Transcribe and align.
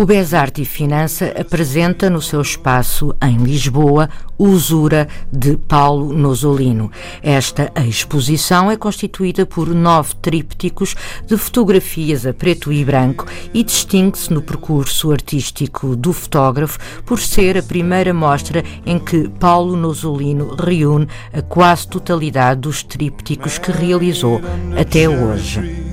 O 0.00 0.06
Besarte 0.06 0.62
e 0.62 0.64
Finança 0.64 1.34
apresenta 1.36 2.08
no 2.08 2.22
seu 2.22 2.40
espaço 2.40 3.12
em 3.20 3.36
Lisboa 3.38 4.08
Usura 4.38 5.08
de 5.32 5.56
Paulo 5.56 6.16
Nosolino. 6.16 6.88
Esta 7.20 7.72
exposição 7.84 8.70
é 8.70 8.76
constituída 8.76 9.44
por 9.44 9.66
nove 9.70 10.14
trípticos 10.22 10.94
de 11.26 11.36
fotografias 11.36 12.24
a 12.24 12.32
preto 12.32 12.72
e 12.72 12.84
branco 12.84 13.26
e 13.52 13.64
distingue-se 13.64 14.32
no 14.32 14.40
percurso 14.40 15.10
artístico 15.10 15.96
do 15.96 16.12
fotógrafo 16.12 16.78
por 17.04 17.18
ser 17.18 17.58
a 17.58 17.62
primeira 17.64 18.14
mostra 18.14 18.62
em 18.86 19.00
que 19.00 19.28
Paulo 19.28 19.76
Nosolino 19.76 20.54
reúne 20.54 21.08
a 21.32 21.42
quase 21.42 21.88
totalidade 21.88 22.60
dos 22.60 22.84
trípticos 22.84 23.58
que 23.58 23.72
realizou 23.72 24.40
até 24.78 25.08
hoje. 25.08 25.87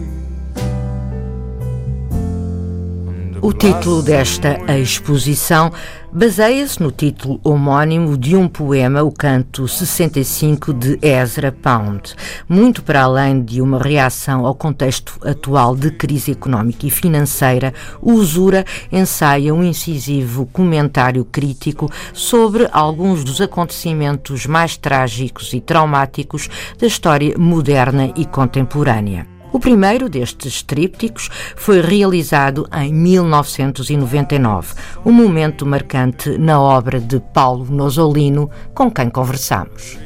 O 3.45 3.53
título 3.53 4.01
desta 4.01 4.57
exposição 4.75 5.71
baseia-se 6.11 6.81
no 6.81 6.91
título 6.91 7.39
homónimo 7.43 8.17
de 8.17 8.35
um 8.35 8.47
poema, 8.47 9.03
o 9.03 9.11
canto 9.11 9.67
65 9.67 10.73
de 10.73 10.97
Ezra 10.99 11.52
Pound. 11.52 12.15
Muito 12.49 12.81
para 12.81 13.03
além 13.03 13.43
de 13.43 13.61
uma 13.61 13.77
reação 13.77 14.47
ao 14.47 14.55
contexto 14.55 15.19
atual 15.23 15.75
de 15.75 15.91
crise 15.91 16.31
económica 16.31 16.87
e 16.87 16.89
financeira, 16.89 17.71
Usura 18.02 18.65
ensaia 18.91 19.53
um 19.53 19.63
incisivo 19.63 20.47
comentário 20.47 21.23
crítico 21.23 21.87
sobre 22.13 22.67
alguns 22.71 23.23
dos 23.23 23.39
acontecimentos 23.39 24.47
mais 24.47 24.75
trágicos 24.75 25.53
e 25.53 25.61
traumáticos 25.61 26.49
da 26.80 26.87
história 26.87 27.37
moderna 27.37 28.11
e 28.15 28.25
contemporânea. 28.25 29.34
O 29.51 29.59
primeiro 29.59 30.09
destes 30.09 30.61
trípticos 30.61 31.29
foi 31.55 31.81
realizado 31.81 32.67
em 32.73 32.93
1999, 32.93 34.73
um 35.05 35.11
momento 35.11 35.65
marcante 35.65 36.37
na 36.37 36.59
obra 36.59 36.99
de 36.99 37.19
Paulo 37.19 37.65
Nosolino, 37.69 38.49
com 38.73 38.91
quem 38.91 39.09
conversamos. 39.09 39.97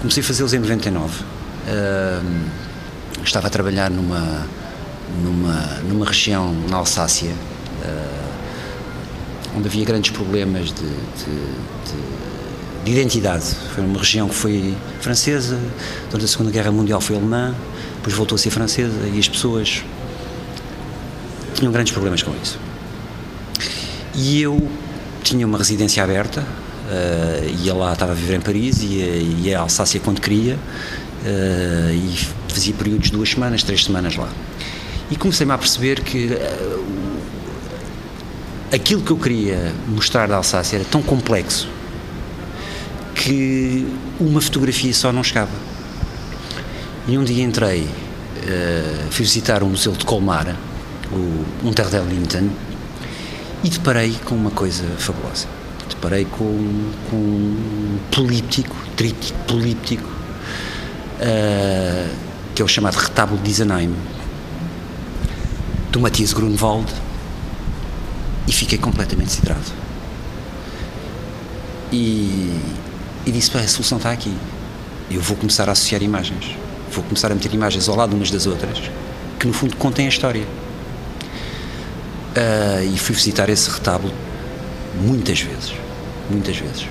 Comecei 0.00 0.22
a 0.22 0.26
fazê-los 0.26 0.54
em 0.54 0.58
99. 0.58 1.22
Uh, 1.22 2.50
estava 3.24 3.48
a 3.48 3.50
trabalhar 3.50 3.90
numa, 3.90 4.46
numa, 5.22 5.66
numa 5.88 6.06
região 6.06 6.54
na 6.68 6.76
Alsácia, 6.76 7.30
uh, 7.30 8.30
onde 9.56 9.68
havia 9.68 9.84
grandes 9.84 10.10
problemas 10.10 10.72
de, 10.72 10.82
de, 10.82 11.24
de, 11.86 12.84
de 12.84 12.92
identidade. 12.92 13.54
Foi 13.74 13.84
uma 13.84 13.98
região 13.98 14.28
que 14.28 14.34
foi 14.34 14.76
francesa, 15.00 15.58
durante 16.08 16.24
a 16.24 16.28
Segunda 16.28 16.50
Guerra 16.50 16.70
Mundial 16.70 17.00
foi 17.00 17.16
alemã, 17.16 17.54
depois 18.00 18.16
voltou 18.16 18.36
a 18.36 18.38
ser 18.38 18.50
francesa 18.50 19.06
e 19.12 19.18
as 19.18 19.28
pessoas 19.28 19.84
tinham 21.54 21.70
grandes 21.70 21.92
problemas 21.92 22.22
com 22.22 22.32
isso. 22.42 22.58
E 24.14 24.40
eu 24.40 24.68
tinha 25.22 25.46
uma 25.46 25.58
residência 25.58 26.02
aberta, 26.02 26.40
uh, 26.40 27.62
ia 27.62 27.74
lá, 27.74 27.92
estava 27.92 28.12
a 28.12 28.14
viver 28.14 28.36
em 28.36 28.40
Paris, 28.40 28.82
ia, 28.82 29.16
ia 29.16 29.58
a 29.58 29.62
Alsácia 29.62 30.00
quando 30.00 30.20
queria, 30.20 30.54
uh, 30.54 31.92
e 31.92 32.18
fazia 32.48 32.72
períodos 32.72 33.10
de 33.10 33.12
duas 33.12 33.28
semanas, 33.28 33.62
três 33.62 33.84
semanas 33.84 34.16
lá. 34.16 34.28
E 35.10 35.16
comecei-me 35.16 35.52
a 35.52 35.58
perceber 35.58 36.02
que 36.02 36.26
uh, 36.26 36.84
aquilo 38.72 39.02
que 39.02 39.10
eu 39.10 39.18
queria 39.18 39.74
mostrar 39.88 40.26
da 40.26 40.36
Alsácia 40.36 40.76
era 40.76 40.84
tão 40.86 41.02
complexo 41.02 41.68
que 43.14 43.86
uma 44.18 44.40
fotografia 44.40 44.94
só 44.94 45.12
não 45.12 45.22
chegava. 45.22 45.50
E 47.08 47.16
um 47.16 47.24
dia 47.24 47.42
entrei, 47.42 47.82
uh, 47.84 49.10
fui 49.10 49.24
visitar 49.24 49.62
o 49.62 49.66
Museu 49.66 49.92
de 49.92 50.04
Colmar, 50.04 50.54
o 51.10 51.66
Unterdel 51.66 52.04
Linden, 52.04 52.50
e 53.64 53.70
deparei 53.70 54.14
com 54.24 54.34
uma 54.34 54.50
coisa 54.50 54.84
fabulosa. 54.98 55.46
Deparei 55.88 56.24
com, 56.26 56.92
com 57.10 57.16
um 57.16 57.98
políptico, 58.10 58.76
tríptico 58.96 59.38
políptico, 59.44 60.08
uh, 61.16 62.14
que 62.54 62.60
é 62.60 62.64
o 62.64 62.68
chamado 62.68 62.96
retábulo 62.96 63.40
de 63.42 63.50
Isenheim, 63.50 63.94
do 65.90 66.00
Matthias 66.00 66.34
Grunwald, 66.34 66.92
e 68.46 68.52
fiquei 68.52 68.78
completamente 68.78 69.32
sidrado. 69.32 69.72
E, 71.90 72.60
e 73.24 73.32
disse: 73.32 73.56
a 73.56 73.66
solução 73.66 73.98
está 73.98 74.12
aqui. 74.12 74.32
Eu 75.10 75.20
vou 75.20 75.36
começar 75.36 75.68
a 75.68 75.72
associar 75.72 76.02
imagens 76.02 76.59
vou 76.92 77.04
começar 77.04 77.30
a 77.30 77.34
meter 77.34 77.52
imagens 77.54 77.88
ao 77.88 77.96
lado 77.96 78.14
umas 78.14 78.30
das 78.30 78.46
outras 78.46 78.80
que 79.40 79.46
no 79.46 79.54
fundo 79.54 79.74
contem 79.76 80.04
a 80.04 80.08
história. 80.08 80.46
Uh, 82.36 82.94
e 82.94 82.98
fui 82.98 83.14
visitar 83.14 83.48
esse 83.48 83.68
retábulo 83.68 84.12
muitas 85.02 85.40
vezes, 85.40 85.72
muitas 86.30 86.56
vezes. 86.56 86.86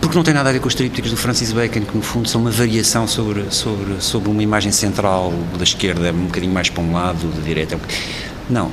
Porque 0.00 0.16
não 0.16 0.24
tem 0.24 0.34
nada 0.34 0.48
a 0.48 0.52
ver 0.52 0.58
com 0.58 0.66
os 0.66 0.74
trípticos 0.74 1.10
do 1.10 1.16
Francis 1.16 1.52
Bacon, 1.52 1.82
que 1.82 1.96
no 1.96 2.02
fundo 2.02 2.28
são 2.28 2.40
uma 2.40 2.50
variação 2.50 3.06
sobre, 3.06 3.44
sobre, 3.50 4.00
sobre 4.00 4.28
uma 4.28 4.42
imagem 4.42 4.72
central 4.72 5.32
da 5.56 5.62
esquerda, 5.62 6.10
um 6.10 6.24
bocadinho 6.24 6.52
mais 6.52 6.68
para 6.68 6.82
um 6.82 6.92
lado, 6.92 7.28
da 7.28 7.42
direita. 7.42 7.78
Não. 8.48 8.72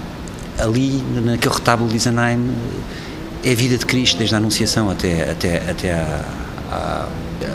Ali, 0.57 1.03
naquele 1.13 1.53
retábulo 1.53 1.89
de 1.89 1.97
Isenheim, 1.97 2.55
é 3.43 3.51
a 3.51 3.55
vida 3.55 3.77
de 3.77 3.85
Cristo, 3.85 4.17
desde 4.17 4.33
a 4.33 4.39
Anunciação 4.39 4.89
até, 4.89 5.29
até, 5.29 5.57
até 5.69 5.93
a, 5.93 6.25
a, 6.71 7.07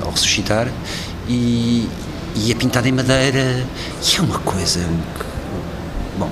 ao 0.04 0.12
ressuscitar, 0.12 0.68
e, 1.32 1.88
e 2.36 2.52
é 2.52 2.54
pintado 2.54 2.86
em 2.88 2.92
madeira. 2.92 3.64
E 4.02 4.16
é 4.16 4.20
uma 4.20 4.38
coisa 4.40 4.80
bom 6.18 6.30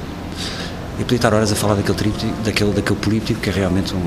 eu 0.99 1.05
podia 1.05 1.17
estar 1.17 1.33
horas 1.33 1.51
a 1.51 1.57
falar 1.57 1.77
daquele 1.77 1.97
tríptico, 1.97 2.43
daquele, 2.43 2.73
daquele 2.73 2.99
político 2.99 3.41
que 3.41 3.49
é 3.49 3.53
realmente 3.53 3.95
um, 3.95 4.03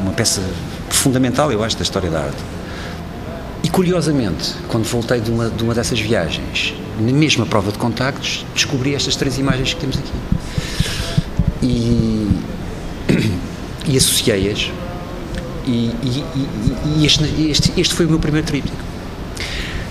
uma 0.00 0.12
peça 0.12 0.42
fundamental 0.90 1.52
eu 1.52 1.62
acho 1.62 1.76
da 1.76 1.84
história 1.84 2.10
da 2.10 2.22
arte. 2.22 2.42
E 3.62 3.68
curiosamente 3.68 4.52
quando 4.68 4.84
voltei 4.84 5.20
de 5.20 5.30
uma, 5.30 5.48
de 5.48 5.62
uma 5.62 5.74
dessas 5.74 6.00
viagens 6.00 6.74
na 6.98 7.12
mesma 7.12 7.46
prova 7.46 7.70
de 7.70 7.78
contactos 7.78 8.44
descobri 8.52 8.94
estas 8.94 9.14
três 9.14 9.38
imagens 9.38 9.74
que 9.74 9.80
temos 9.80 9.96
aqui. 9.96 10.12
E, 11.62 12.28
e 13.86 13.96
associei-as. 13.96 14.72
E, 15.66 15.70
e, 15.70 16.24
e 16.98 17.06
este, 17.06 17.24
este, 17.48 17.80
este 17.80 17.94
foi 17.94 18.06
o 18.06 18.10
meu 18.10 18.18
primeiro 18.18 18.46
tríptico 18.46 18.93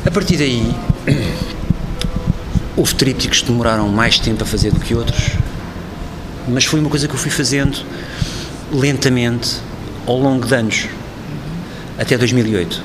a 0.05 0.11
partir 0.11 0.37
daí, 0.37 0.73
houve 2.75 2.95
trípticos 2.95 3.41
que 3.41 3.47
demoraram 3.47 3.87
mais 3.87 4.19
tempo 4.19 4.43
a 4.43 4.45
fazer 4.45 4.71
do 4.71 4.79
que 4.79 4.93
outros, 4.93 5.31
mas 6.47 6.65
foi 6.65 6.79
uma 6.79 6.89
coisa 6.89 7.07
que 7.07 7.13
eu 7.13 7.19
fui 7.19 7.31
fazendo 7.31 7.77
lentamente 8.71 9.57
ao 10.05 10.17
longo 10.17 10.45
de 10.45 10.55
anos, 10.55 10.87
até 11.97 12.17
2008. 12.17 12.73
Uh, 12.73 12.81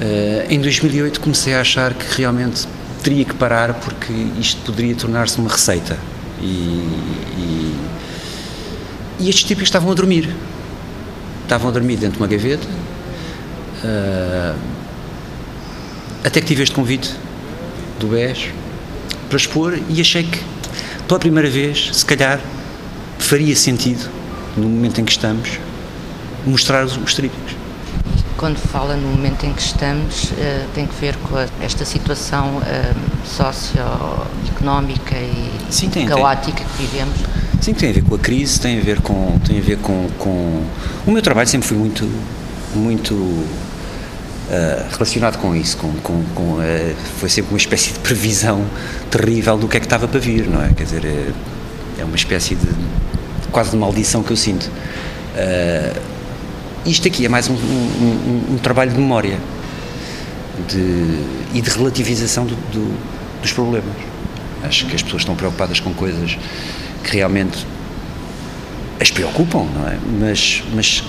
eh, 0.00 0.46
em 0.48 0.60
2008 0.60 1.20
comecei 1.20 1.54
a 1.54 1.60
achar 1.60 1.92
que 1.92 2.16
realmente 2.16 2.66
teria 3.02 3.24
que 3.24 3.34
parar 3.34 3.74
porque 3.74 4.12
isto 4.38 4.60
poderia 4.62 4.94
tornar-se 4.94 5.38
uma 5.38 5.50
receita. 5.50 5.98
E, 6.40 6.44
e, 7.36 7.76
e 9.20 9.28
estes 9.28 9.44
típicos 9.44 9.64
estavam 9.64 9.90
a 9.90 9.94
dormir. 9.94 10.34
Estavam 11.42 11.68
a 11.68 11.72
dormir 11.72 11.96
dentro 11.96 12.16
de 12.16 12.22
uma 12.22 12.28
gaveta. 12.28 12.66
Uh, 13.84 14.79
até 16.24 16.40
que 16.40 16.46
tive 16.46 16.62
este 16.62 16.74
convite 16.74 17.14
do 17.98 18.08
BES 18.08 18.50
para 19.28 19.36
expor 19.36 19.78
e 19.88 20.00
achei 20.00 20.24
que 20.24 20.40
pela 21.10 21.18
primeira 21.18 21.50
vez, 21.50 21.90
se 21.92 22.06
calhar, 22.06 22.38
faria 23.18 23.56
sentido, 23.56 24.08
no 24.56 24.68
momento 24.68 25.00
em 25.00 25.04
que 25.04 25.10
estamos, 25.10 25.58
mostrar 26.46 26.84
os, 26.84 26.96
os 26.96 27.14
trípticos. 27.14 27.56
Quando 28.36 28.58
fala 28.58 28.94
no 28.96 29.08
momento 29.08 29.44
em 29.44 29.52
que 29.52 29.60
estamos, 29.60 30.30
uh, 30.30 30.68
tem 30.72 30.86
que 30.86 30.94
ver 31.00 31.16
com 31.16 31.36
a, 31.36 31.46
esta 31.60 31.84
situação 31.84 32.58
uh, 32.58 33.26
socioeconómica 33.26 35.16
e 35.16 35.50
Sim, 35.68 35.90
tem, 35.90 36.06
caótica 36.06 36.58
tem. 36.58 36.64
que 36.64 36.82
vivemos? 36.82 37.18
Sim, 37.60 37.74
tem 37.74 37.90
a 37.90 37.92
ver 37.92 38.04
com 38.04 38.14
a 38.14 38.18
crise, 38.18 38.60
tem 38.60 38.78
a 38.78 38.82
ver 38.82 39.00
com, 39.00 39.36
tem 39.44 39.58
a 39.58 39.62
ver 39.62 39.78
com, 39.78 40.08
com... 40.16 40.62
O 41.04 41.10
meu 41.10 41.22
trabalho 41.22 41.48
sempre 41.48 41.66
foi 41.66 41.76
muito, 41.76 42.08
muito 42.74 43.44
Uh, 44.50 44.92
relacionado 44.92 45.38
com 45.38 45.54
isso, 45.54 45.76
com, 45.76 45.92
com, 46.02 46.24
com 46.34 46.42
uh, 46.54 46.60
foi 47.20 47.28
sempre 47.28 47.52
uma 47.52 47.56
espécie 47.56 47.92
de 47.92 48.00
previsão 48.00 48.66
terrível 49.08 49.56
do 49.56 49.68
que 49.68 49.76
é 49.76 49.80
que 49.80 49.86
estava 49.86 50.08
para 50.08 50.18
vir, 50.18 50.48
não 50.48 50.60
é? 50.60 50.72
Quer 50.74 50.82
dizer, 50.82 51.04
é, 51.04 51.30
é 52.00 52.04
uma 52.04 52.16
espécie 52.16 52.56
de 52.56 52.68
quase 53.52 53.70
de 53.70 53.76
maldição 53.76 54.24
que 54.24 54.32
eu 54.32 54.36
sinto. 54.36 54.64
Uh, 54.66 56.00
isto 56.84 57.06
aqui 57.06 57.24
é 57.24 57.28
mais 57.28 57.48
um, 57.48 57.54
um, 57.54 57.56
um, 57.56 58.54
um 58.54 58.58
trabalho 58.58 58.90
de 58.90 58.98
memória 58.98 59.38
de, 60.66 61.24
e 61.54 61.60
de 61.60 61.70
relativização 61.70 62.44
do, 62.44 62.56
do, 62.72 62.98
dos 63.42 63.52
problemas. 63.52 63.94
Acho 64.64 64.86
que 64.86 64.96
as 64.96 65.02
pessoas 65.02 65.22
estão 65.22 65.36
preocupadas 65.36 65.78
com 65.78 65.94
coisas 65.94 66.36
que 67.04 67.16
realmente 67.16 67.64
as 69.00 69.10
preocupam, 69.10 69.64
não 69.74 69.88
é? 69.88 69.98
Mas, 70.18 70.62
mas 70.74 71.04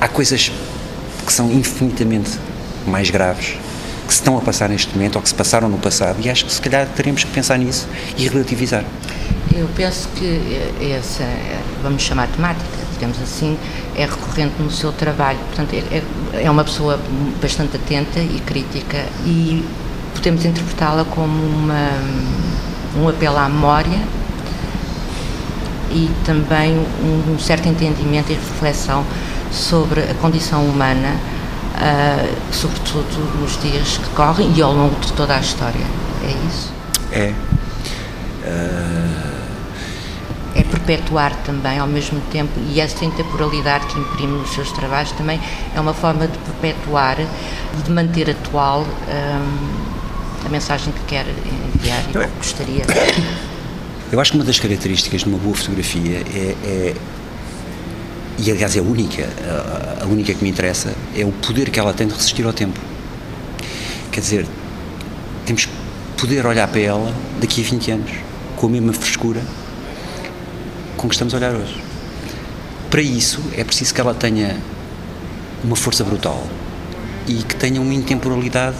há 0.00 0.08
coisas 0.08 0.50
que 1.26 1.32
são 1.32 1.52
infinitamente 1.52 2.38
mais 2.88 3.10
graves 3.10 3.56
que 4.06 4.12
se 4.12 4.20
estão 4.20 4.38
a 4.38 4.40
passar 4.40 4.68
neste 4.68 4.94
momento 4.94 5.16
ou 5.16 5.22
que 5.22 5.28
se 5.28 5.34
passaram 5.34 5.68
no 5.68 5.78
passado 5.78 6.18
e 6.20 6.30
acho 6.30 6.44
que 6.44 6.52
se 6.52 6.60
calhar 6.60 6.86
teremos 6.94 7.24
que 7.24 7.30
pensar 7.30 7.58
nisso 7.58 7.88
e 8.16 8.28
relativizar. 8.28 8.84
Eu 9.54 9.68
penso 9.74 10.08
que 10.14 10.60
essa, 10.92 11.24
vamos 11.82 12.02
chamar 12.02 12.28
temática, 12.28 12.64
digamos 12.92 13.20
assim, 13.22 13.58
é 13.96 14.04
recorrente 14.04 14.54
no 14.60 14.70
seu 14.70 14.92
trabalho. 14.92 15.38
Portanto, 15.38 15.74
é, 15.74 15.96
é, 15.96 16.42
é 16.44 16.50
uma 16.50 16.62
pessoa 16.62 17.00
bastante 17.40 17.76
atenta 17.76 18.20
e 18.20 18.40
crítica 18.44 19.04
e 19.24 19.64
podemos 20.14 20.44
interpretá-la 20.44 21.04
como 21.04 21.42
uma, 21.42 21.90
um 22.98 23.08
apelo 23.08 23.38
à 23.38 23.48
memória 23.48 23.98
e 25.90 26.10
também 26.24 26.76
um 26.76 27.38
certo 27.38 27.68
entendimento 27.68 28.30
e 28.30 28.34
reflexão 28.34 29.04
sobre 29.50 30.00
a 30.02 30.14
condição 30.14 30.64
humana, 30.64 31.16
uh, 31.76 32.52
sobretudo 32.52 33.40
nos 33.40 33.60
dias 33.60 33.98
que 33.98 34.08
correm 34.10 34.52
e 34.56 34.62
ao 34.62 34.72
longo 34.72 34.98
de 35.00 35.12
toda 35.12 35.36
a 35.36 35.40
história. 35.40 35.86
É 36.24 36.48
isso? 36.48 36.72
É. 37.12 37.32
Uh... 38.44 39.36
É 40.54 40.62
perpetuar 40.62 41.36
também 41.44 41.78
ao 41.78 41.86
mesmo 41.86 42.18
tempo, 42.32 42.50
e 42.70 42.80
essa 42.80 43.04
intemporalidade 43.04 43.86
que 43.88 43.98
imprime 43.98 44.38
nos 44.38 44.54
seus 44.54 44.72
trabalhos 44.72 45.12
também 45.12 45.38
é 45.74 45.78
uma 45.78 45.92
forma 45.92 46.26
de 46.26 46.38
perpetuar 46.38 47.20
e 47.20 47.82
de 47.82 47.90
manter 47.90 48.30
atual 48.30 48.80
um, 48.80 48.86
ah, 49.06 50.46
a 50.46 50.48
mensagem 50.48 50.94
que 50.94 51.00
quer 51.00 51.26
enviar 51.74 52.00
e 52.08 52.12
que 52.12 52.36
gostaria. 52.38 52.86
Eu 54.10 54.18
acho 54.18 54.30
que 54.30 54.38
uma 54.38 54.44
das 54.44 54.58
características 54.58 55.20
de 55.20 55.28
uma 55.28 55.36
boa 55.36 55.54
fotografia 55.54 56.22
é, 56.34 56.56
é 56.64 56.94
e 58.38 58.50
aliás 58.50 58.76
é 58.76 58.80
única, 58.80 59.28
a 60.00 60.06
única 60.06 60.34
que 60.34 60.42
me 60.42 60.50
interessa, 60.50 60.94
é 61.16 61.24
o 61.24 61.32
poder 61.32 61.70
que 61.70 61.78
ela 61.78 61.92
tem 61.92 62.06
de 62.06 62.14
resistir 62.14 62.44
ao 62.44 62.52
tempo. 62.52 62.78
Quer 64.12 64.20
dizer, 64.20 64.46
temos 65.44 65.64
que 65.64 65.72
poder 66.16 66.46
olhar 66.46 66.68
para 66.68 66.80
ela 66.80 67.14
daqui 67.40 67.62
a 67.62 67.64
20 67.64 67.90
anos, 67.90 68.10
com 68.56 68.66
a 68.66 68.70
mesma 68.70 68.92
frescura 68.92 69.42
com 70.96 71.08
que 71.08 71.14
estamos 71.14 71.34
a 71.34 71.36
olhar 71.36 71.54
hoje. 71.54 71.76
Para 72.90 73.02
isso 73.02 73.40
é 73.56 73.62
preciso 73.62 73.94
que 73.94 74.00
ela 74.00 74.14
tenha 74.14 74.56
uma 75.62 75.76
força 75.76 76.02
brutal 76.02 76.46
e 77.26 77.34
que 77.34 77.54
tenha 77.54 77.80
uma 77.80 77.92
intemporalidade 77.92 78.76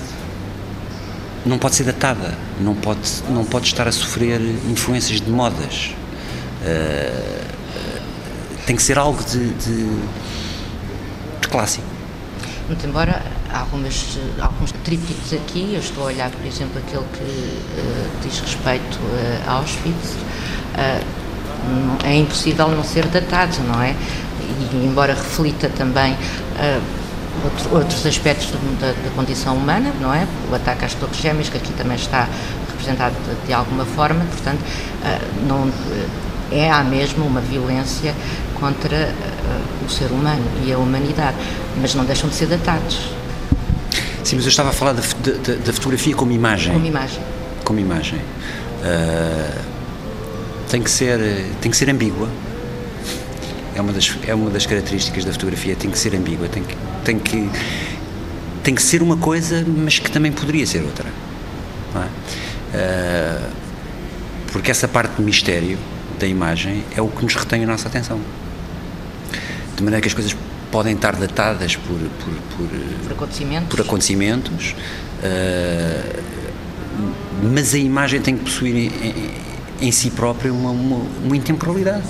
não 1.44 1.58
pode 1.58 1.76
ser 1.76 1.84
datada, 1.84 2.34
não 2.60 2.74
pode, 2.74 3.22
não 3.30 3.44
pode 3.44 3.66
estar 3.66 3.86
a 3.86 3.92
sofrer 3.92 4.40
influências 4.68 5.20
de 5.20 5.30
modas. 5.30 5.94
Uh, 6.62 7.55
tem 8.66 8.74
que 8.74 8.82
ser 8.82 8.98
algo 8.98 9.22
de, 9.22 9.48
de, 9.54 9.84
de 11.40 11.48
clássico. 11.48 11.86
Muito 12.66 12.84
embora 12.84 13.22
algumas, 13.54 14.18
alguns 14.40 14.72
trípticos 14.84 15.32
aqui, 15.32 15.74
eu 15.74 15.80
estou 15.80 16.02
a 16.02 16.06
olhar, 16.06 16.30
por 16.30 16.44
exemplo, 16.44 16.82
aquele 16.84 17.04
que 17.12 17.22
uh, 17.22 18.10
diz 18.22 18.40
respeito 18.40 18.96
uh, 18.96 19.48
a 19.48 19.52
Auschwitz, 19.52 20.10
uh, 20.74 22.04
é 22.04 22.16
impossível 22.16 22.68
não 22.68 22.82
ser 22.82 23.06
datado, 23.06 23.56
não 23.68 23.80
é? 23.80 23.94
E, 24.72 24.84
embora 24.84 25.14
reflita 25.14 25.68
também 25.68 26.12
uh, 26.12 26.82
outro, 27.44 27.76
outros 27.76 28.04
aspectos 28.04 28.50
da, 28.80 28.88
da, 28.88 29.10
condição 29.14 29.56
humana, 29.56 29.92
não 30.00 30.12
é? 30.12 30.26
O 30.50 30.54
ataque 30.54 30.84
às 30.84 30.94
Torres 30.94 31.18
Gêmeas, 31.18 31.48
que 31.48 31.56
aqui 31.56 31.72
também 31.74 31.96
está 31.96 32.28
representado 32.68 33.14
de, 33.14 33.46
de 33.46 33.52
alguma 33.52 33.84
forma, 33.84 34.24
portanto, 34.24 34.60
não 35.46 35.70
é 36.50 36.70
há 36.70 36.82
mesmo 36.84 37.24
uma 37.24 37.40
violência 37.40 38.14
contra 38.58 39.08
uh, 39.08 39.84
o 39.84 39.90
ser 39.90 40.10
humano 40.10 40.44
e 40.64 40.72
a 40.72 40.78
humanidade, 40.78 41.36
mas 41.80 41.94
não 41.94 42.04
deixam 42.04 42.28
de 42.28 42.36
ser 42.36 42.46
datados. 42.46 43.10
Sim, 44.24 44.36
mas 44.36 44.44
eu 44.44 44.50
estava 44.50 44.70
a 44.70 44.72
falar 44.72 44.92
da 44.92 45.02
fotografia 45.02 46.14
como 46.14 46.32
imagem. 46.32 46.72
Como 46.72 46.86
imagem. 46.86 47.22
Como 47.64 47.78
imagem. 47.78 48.18
Uh, 48.18 49.60
tem 50.68 50.82
que 50.82 50.90
ser 50.90 51.46
tem 51.60 51.70
que 51.70 51.76
ser 51.76 51.88
ambígua. 51.88 52.28
É 53.74 53.80
uma 53.80 53.92
das 53.92 54.16
é 54.26 54.34
uma 54.34 54.50
das 54.50 54.66
características 54.66 55.24
da 55.24 55.32
fotografia. 55.32 55.76
Tem 55.76 55.90
que 55.90 55.98
ser 55.98 56.14
ambígua. 56.14 56.48
Tem 56.48 56.64
que 56.64 56.76
tem 57.04 57.18
que 57.18 57.50
tem 58.64 58.74
que 58.74 58.82
ser 58.82 59.00
uma 59.00 59.16
coisa, 59.16 59.64
mas 59.64 60.00
que 60.00 60.10
também 60.10 60.32
poderia 60.32 60.66
ser 60.66 60.82
outra. 60.82 61.08
É? 61.94 61.98
Uh, 62.76 63.50
porque 64.50 64.70
essa 64.70 64.88
parte 64.88 65.16
de 65.16 65.22
mistério 65.22 65.78
da 66.18 66.26
imagem 66.26 66.84
é 66.96 67.02
o 67.02 67.08
que 67.08 67.22
nos 67.22 67.34
retém 67.34 67.64
a 67.64 67.66
nossa 67.66 67.88
atenção. 67.88 68.20
De 69.76 69.82
maneira 69.82 70.00
que 70.00 70.08
as 70.08 70.14
coisas 70.14 70.36
podem 70.70 70.94
estar 70.94 71.14
datadas 71.16 71.76
por, 71.76 71.96
por, 71.96 72.34
por, 72.56 72.68
por 73.04 73.12
acontecimentos, 73.12 73.68
por 73.68 73.80
acontecimentos 73.80 74.74
uh, 75.22 76.22
mas 77.42 77.74
a 77.74 77.78
imagem 77.78 78.20
tem 78.20 78.36
que 78.36 78.44
possuir 78.44 78.74
em, 78.74 78.86
em, 78.86 79.30
em 79.80 79.92
si 79.92 80.10
própria 80.10 80.52
uma, 80.52 80.70
uma, 80.70 81.02
uma, 81.24 81.36
intemporalidade. 81.36 82.04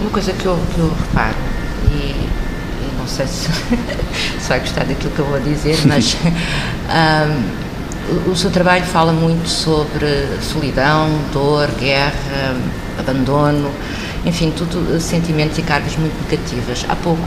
Uma 0.00 0.10
coisa 0.10 0.32
que 0.32 0.46
eu, 0.46 0.58
que 0.74 0.78
eu 0.78 0.88
reparo, 0.88 1.36
e, 1.92 1.94
e 1.94 2.98
não 2.98 3.06
sei 3.06 3.26
se, 3.26 3.48
se 4.40 4.48
vai 4.48 4.60
gostar 4.60 4.84
daquilo 4.84 5.10
que 5.10 5.18
eu 5.18 5.26
vou 5.26 5.40
dizer, 5.40 5.76
mas. 5.86 6.16
um, 6.24 7.69
o 8.26 8.34
seu 8.34 8.50
trabalho 8.50 8.84
fala 8.84 9.12
muito 9.12 9.48
sobre 9.48 10.26
solidão, 10.42 11.08
dor, 11.32 11.68
guerra, 11.78 12.56
abandono, 12.98 13.70
enfim, 14.24 14.52
tudo 14.56 15.00
sentimentos 15.00 15.58
e 15.58 15.62
cargas 15.62 15.96
muito 15.96 16.14
negativas. 16.24 16.84
Há 16.88 16.96
pouco, 16.96 17.22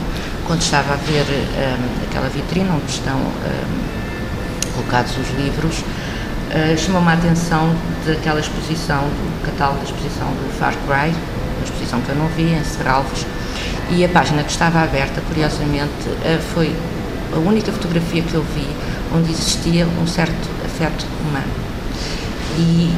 quando 0.46 0.62
estava 0.62 0.94
a 0.94 0.98
ver 0.98 1.24
um, 1.24 2.08
aquela 2.08 2.30
vitrina 2.30 2.74
onde 2.74 2.92
estão 2.92 3.18
um, 3.18 4.74
colocados 4.74 5.14
os 5.18 5.30
livros, 5.38 5.80
uh, 5.80 6.78
chamou-me 6.78 7.10
a 7.10 7.14
atenção 7.14 7.74
daquela 8.06 8.40
exposição, 8.40 9.02
do 9.02 9.46
catálogo 9.46 9.80
da 9.80 9.86
exposição 9.86 10.28
do 10.28 10.54
Far 10.60 10.74
Cry, 10.86 11.10
uma 11.12 11.64
exposição 11.64 12.02
que 12.02 12.10
eu 12.10 12.16
não 12.16 12.28
vi, 12.28 12.54
em 12.54 12.64
Serralves, 12.64 13.26
e 13.90 14.04
a 14.04 14.10
página 14.10 14.44
que 14.44 14.52
estava 14.52 14.82
aberta, 14.82 15.22
curiosamente, 15.28 16.10
uh, 16.10 16.42
foi 16.54 16.76
a 17.34 17.40
única 17.40 17.72
fotografia 17.72 18.22
que 18.22 18.34
eu 18.34 18.44
vi 18.56 18.68
onde 19.16 19.32
existia 19.32 19.88
um 20.02 20.08
certo 20.08 20.63
afeto 20.74 21.06
humano. 21.22 21.52
E, 22.58 22.94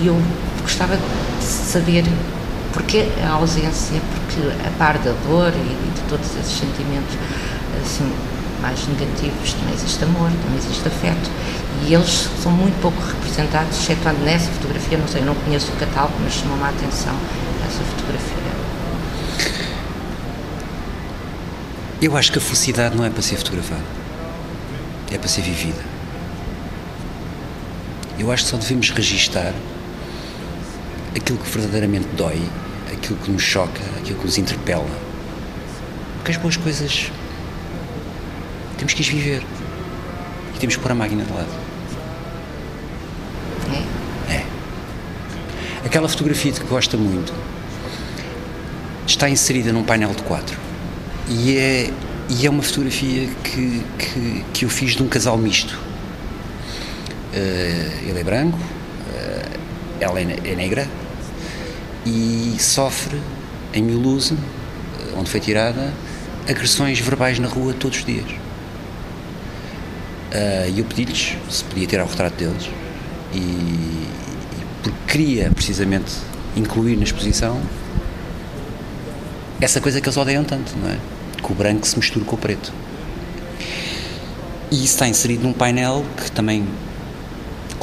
e 0.00 0.06
eu 0.06 0.20
gostava 0.62 0.96
de 0.96 1.44
saber 1.44 2.04
porque 2.72 3.08
a 3.24 3.30
ausência, 3.30 4.00
porque 4.00 4.52
a 4.66 4.70
par 4.78 4.98
da 4.98 5.12
dor 5.26 5.52
e 5.54 5.94
de 5.94 6.00
todos 6.08 6.26
esses 6.36 6.58
sentimentos 6.58 7.16
assim, 7.82 8.12
mais 8.60 8.86
negativos, 8.86 9.54
também 9.54 9.74
existe 9.74 10.04
amor, 10.04 10.30
também 10.42 10.58
existe 10.58 10.86
afeto. 10.86 11.30
E 11.86 11.94
eles 11.94 12.28
são 12.42 12.52
muito 12.52 12.80
pouco 12.80 13.00
representados, 13.00 13.78
excetuando 13.78 14.20
nessa 14.20 14.50
fotografia, 14.50 14.98
não 14.98 15.08
sei, 15.08 15.22
eu 15.22 15.26
não 15.26 15.34
conheço 15.34 15.70
o 15.72 15.76
catálogo, 15.76 16.14
mas 16.22 16.34
chamou-me 16.34 16.64
a 16.64 16.68
atenção 16.68 17.14
essa 17.66 17.82
fotografia. 17.82 18.36
Eu 22.00 22.16
acho 22.16 22.30
que 22.30 22.38
a 22.38 22.40
felicidade 22.40 22.96
não 22.96 23.04
é 23.04 23.10
para 23.10 23.22
ser 23.22 23.36
fotografada, 23.36 23.84
é 25.10 25.16
para 25.16 25.28
ser 25.28 25.42
vivida. 25.42 25.95
Eu 28.18 28.32
acho 28.32 28.44
que 28.44 28.50
só 28.50 28.56
devemos 28.56 28.90
registar 28.90 29.52
aquilo 31.14 31.38
que 31.38 31.50
verdadeiramente 31.50 32.08
dói 32.16 32.40
aquilo 32.92 33.18
que 33.18 33.30
nos 33.30 33.42
choca, 33.42 33.80
aquilo 33.98 34.18
que 34.18 34.24
nos 34.24 34.38
interpela. 34.38 34.88
Porque 36.16 36.32
as 36.32 36.36
boas 36.36 36.56
coisas 36.56 37.10
temos 38.78 38.94
que 38.94 39.02
as 39.02 39.08
viver 39.08 39.42
e 40.54 40.58
temos 40.58 40.76
que 40.76 40.82
pôr 40.82 40.92
a 40.92 40.94
máquina 40.94 41.24
de 41.24 41.32
lado. 41.32 41.48
É? 44.28 44.32
É. 44.32 44.44
Aquela 45.84 46.08
fotografia 46.08 46.52
de 46.52 46.60
que 46.60 46.66
gosta 46.66 46.96
muito 46.96 47.32
está 49.06 49.28
inserida 49.28 49.72
num 49.72 49.84
painel 49.84 50.12
de 50.14 50.22
quatro 50.22 50.58
e 51.28 51.56
é, 51.56 51.90
e 52.28 52.46
é 52.46 52.50
uma 52.50 52.62
fotografia 52.62 53.28
que, 53.44 53.82
que, 53.98 54.44
que 54.52 54.64
eu 54.64 54.68
fiz 54.68 54.96
de 54.96 55.02
um 55.02 55.08
casal 55.08 55.38
misto. 55.38 55.85
Uh, 57.36 58.08
ele 58.08 58.18
é 58.18 58.24
branco, 58.24 58.56
uh, 58.58 59.58
ela 60.00 60.18
é, 60.18 60.38
é 60.44 60.54
negra, 60.54 60.88
e 62.06 62.56
sofre 62.58 63.20
em 63.74 63.82
Mulhouse, 63.82 64.34
onde 65.14 65.28
foi 65.30 65.40
tirada, 65.40 65.92
agressões 66.48 66.98
verbais 66.98 67.38
na 67.38 67.46
rua 67.46 67.74
todos 67.74 67.98
os 67.98 68.04
dias. 68.04 68.26
E 70.68 70.78
eu 70.78 70.84
pedi-lhes 70.84 71.36
se 71.48 71.64
podia 71.64 71.86
tirar 71.86 72.04
o 72.04 72.08
retrato 72.08 72.34
deles. 72.36 72.68
E, 73.32 73.38
e 73.38 74.08
porque 74.82 74.98
queria 75.08 75.50
precisamente 75.50 76.12
incluir 76.54 76.96
na 76.96 77.04
exposição 77.04 77.60
essa 79.60 79.80
coisa 79.80 80.00
que 80.00 80.06
eles 80.06 80.16
odeiam 80.16 80.44
tanto, 80.44 80.76
não 80.76 80.90
é? 80.90 80.98
Que 81.42 81.50
o 81.50 81.54
branco 81.54 81.86
se 81.86 81.96
mistura 81.96 82.24
com 82.24 82.36
o 82.36 82.38
preto. 82.38 82.72
E 84.70 84.76
isso 84.76 84.94
está 84.94 85.08
inserido 85.08 85.44
num 85.44 85.54
painel 85.54 86.04
que 86.16 86.30
também 86.30 86.66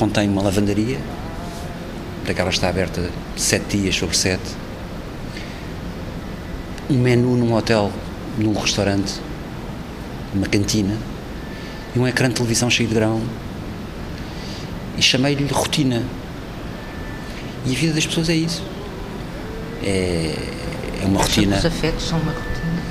contém 0.03 0.27
uma 0.27 0.41
lavandaria, 0.41 0.99
daquela 2.27 2.49
está 2.49 2.67
aberta 2.67 3.09
sete 3.37 3.77
dias 3.77 3.95
sobre 3.95 4.17
sete, 4.17 4.43
um 6.89 6.97
menu 6.97 7.37
num 7.37 7.53
hotel, 7.53 7.89
num 8.37 8.51
restaurante, 8.53 9.13
uma 10.33 10.45
cantina, 10.45 10.97
e 11.95 11.99
um 11.99 12.05
ecrã 12.05 12.27
de 12.27 12.35
televisão 12.35 12.69
cheio 12.69 12.89
de 12.89 12.95
grão, 12.95 13.21
e 14.97 15.01
chamei-lhe 15.01 15.47
rotina. 15.47 16.03
E 17.65 17.73
a 17.73 17.79
vida 17.79 17.93
das 17.93 18.05
pessoas 18.05 18.27
é 18.27 18.35
isso. 18.35 18.61
É, 19.81 20.35
é 21.01 21.05
uma 21.05 21.21
Acha 21.21 21.29
rotina. 21.29 21.57
os 21.59 21.65
afetos 21.65 22.09
são 22.09 22.19
uma 22.19 22.33
rotina? 22.33 22.83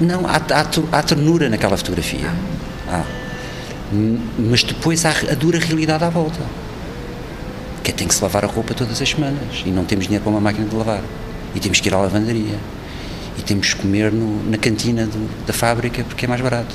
Não, 0.00 0.26
há, 0.26 0.36
há, 0.36 0.98
há 0.98 1.02
ternura 1.02 1.50
naquela 1.50 1.76
fotografia. 1.76 2.32
Há. 2.88 3.25
Mas 4.38 4.62
depois 4.62 5.04
há 5.04 5.10
a 5.10 5.34
dura 5.34 5.58
realidade 5.58 6.04
à 6.04 6.08
volta. 6.08 6.40
Que 7.82 7.90
é 7.90 7.94
tem 7.94 8.08
que 8.08 8.14
se 8.14 8.22
lavar 8.22 8.44
a 8.44 8.48
roupa 8.48 8.74
todas 8.74 9.00
as 9.00 9.08
semanas 9.08 9.62
e 9.64 9.70
não 9.70 9.84
temos 9.84 10.06
dinheiro 10.06 10.24
para 10.24 10.30
uma 10.30 10.40
máquina 10.40 10.66
de 10.66 10.74
lavar. 10.74 11.02
E 11.54 11.60
temos 11.60 11.80
que 11.80 11.88
ir 11.88 11.94
à 11.94 11.98
lavandaria. 11.98 12.58
E 13.38 13.42
temos 13.42 13.74
que 13.74 13.80
comer 13.80 14.10
no, 14.12 14.42
na 14.50 14.58
cantina 14.58 15.06
do, 15.06 15.46
da 15.46 15.52
fábrica 15.52 16.02
porque 16.04 16.24
é 16.24 16.28
mais 16.28 16.40
barato. 16.40 16.74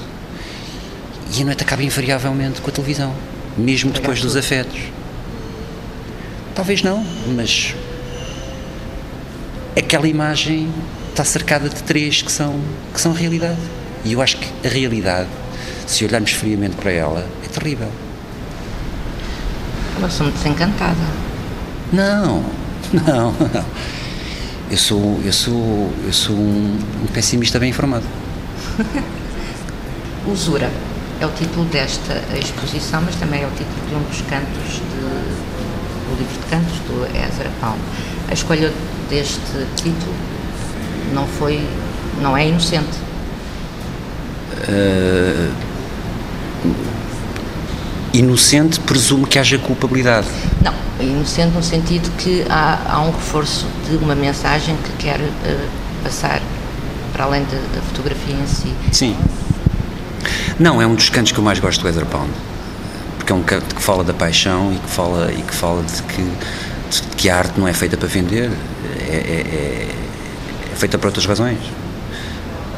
E 1.34 1.42
a 1.42 1.46
noite 1.46 1.64
acaba 1.64 1.84
invariavelmente 1.84 2.62
com 2.62 2.70
a 2.70 2.74
televisão, 2.74 3.14
mesmo 3.58 3.92
depois 3.92 4.22
dos 4.22 4.36
afetos. 4.36 4.80
Talvez 6.54 6.84
não, 6.84 7.06
mas 7.36 7.74
aquela 9.78 10.08
imagem 10.08 10.70
está 11.10 11.24
cercada 11.24 11.70
de 11.70 11.82
três 11.84 12.22
que 12.22 12.32
são, 12.32 12.60
que 12.94 13.00
são 13.00 13.14
realidade. 13.14 13.60
E 14.04 14.14
eu 14.14 14.22
acho 14.22 14.38
que 14.38 14.68
a 14.68 14.70
realidade, 14.70 15.30
se 15.92 16.06
olharmos 16.06 16.32
friamente 16.32 16.76
para 16.78 16.92
ela, 16.92 17.28
é 17.44 17.48
terrível. 17.48 17.92
Eu 20.02 20.10
sou 20.10 20.26
muito 20.26 20.38
desencantada. 20.38 20.96
Não, 21.92 22.44
não, 22.94 23.34
não. 23.34 23.66
Eu 24.70 24.78
sou, 24.78 25.20
eu 25.26 25.34
sou, 25.34 25.92
eu 26.06 26.14
sou 26.14 26.36
um, 26.36 26.80
um 27.04 27.08
pessimista 27.08 27.60
bem 27.60 27.70
informado. 27.70 28.06
Usura 30.26 30.72
é 31.20 31.26
o 31.26 31.30
título 31.32 31.66
desta 31.66 32.14
exposição, 32.40 33.02
mas 33.02 33.16
também 33.16 33.44
é 33.44 33.46
o 33.46 33.52
título 33.52 33.90
de 33.90 33.96
um 33.96 34.04
dos 34.04 34.22
cantos 34.22 34.74
de, 34.74 35.02
do 36.08 36.18
livro 36.18 36.34
de 36.42 36.50
cantos 36.50 36.80
do 36.88 37.06
Ezra 37.08 37.52
Pound. 37.60 37.80
A 38.30 38.34
escolha 38.34 38.72
deste 39.10 39.68
título 39.76 40.16
não 41.14 41.28
foi, 41.28 41.62
não 42.22 42.36
é 42.38 42.48
inocente. 42.48 42.98
Uh, 44.70 45.71
inocente 48.14 48.80
presume 48.82 49.26
que 49.26 49.40
haja 49.40 49.58
culpabilidade. 49.58 50.28
Não, 50.64 50.74
inocente 51.00 51.56
no 51.56 51.64
sentido 51.64 52.10
que 52.18 52.46
há, 52.50 52.80
há 52.88 53.02
um 53.02 53.12
reforço 53.12 53.66
de 53.90 53.96
uma 53.98 54.16
mensagem 54.16 54.76
que 54.78 54.92
quer 55.04 55.20
uh, 55.20 55.70
passar 56.04 56.42
para 57.14 57.26
além 57.26 57.44
de, 57.44 57.56
da 57.76 57.82
fotografia 57.82 58.36
em 58.36 58.48
si. 58.48 58.74
Sim. 58.92 59.16
Não, 60.60 60.82
é 60.82 60.86
um 60.86 60.96
dos 60.96 61.10
cantos 61.10 61.32
que 61.32 61.40
eu 61.40 61.44
mais 61.44 61.60
gosto 61.60 61.82
do 61.82 61.88
Ezra 61.88 62.06
Pound. 62.06 62.32
Porque 63.18 63.32
é 63.32 63.36
um 63.36 63.44
canto 63.44 63.76
que 63.76 63.82
fala 63.82 64.04
da 64.04 64.14
paixão 64.14 64.74
e 64.74 64.78
que 64.78 64.90
fala, 64.90 65.32
e 65.32 65.42
que 65.42 65.54
fala 65.54 65.84
de, 65.84 66.04
que, 66.04 66.22
de 66.22 67.02
que 67.16 67.30
a 67.30 67.38
arte 67.38 67.60
não 67.60 67.68
é 67.68 67.74
feita 67.74 67.98
para 67.98 68.08
vender, 68.08 68.52
é, 69.00 69.14
é, 69.14 69.16
é, 69.16 69.88
é 70.72 70.76
feita 70.76 70.98
por 70.98 71.08
outras 71.08 71.26
razões. 71.26 71.60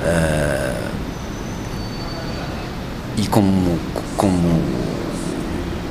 Uh, 0.03 0.52
e 3.17 3.27
como, 3.27 3.77
como, 4.17 4.61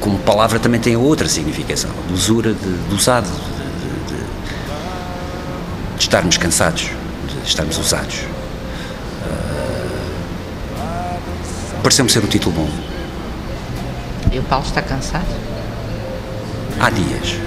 como 0.00 0.18
palavra 0.18 0.58
também 0.58 0.80
tem 0.80 0.96
outra 0.96 1.28
significação, 1.28 1.90
de 2.08 2.14
usura, 2.14 2.52
de, 2.52 2.88
de 2.88 2.94
usado, 2.94 3.28
de, 3.28 4.14
de, 4.14 4.20
de, 5.96 6.00
estarmos 6.00 6.36
cansados, 6.36 6.82
de 6.82 7.48
estarmos 7.48 7.78
usados. 7.78 8.20
pareceu-me 11.82 12.10
ser 12.10 12.24
um 12.24 12.28
título 12.28 12.54
bom. 12.54 12.68
E 14.30 14.38
o 14.38 14.42
Paulo 14.44 14.64
está 14.64 14.80
cansado? 14.80 15.26
Há 16.80 16.90
dias. 16.90 17.38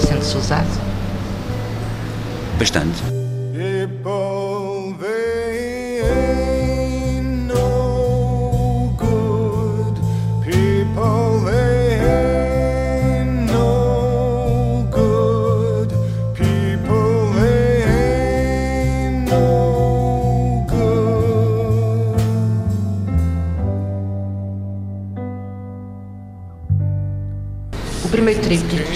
Sente-se 0.00 0.36
usado? 0.36 0.80
Bastante. 2.58 3.02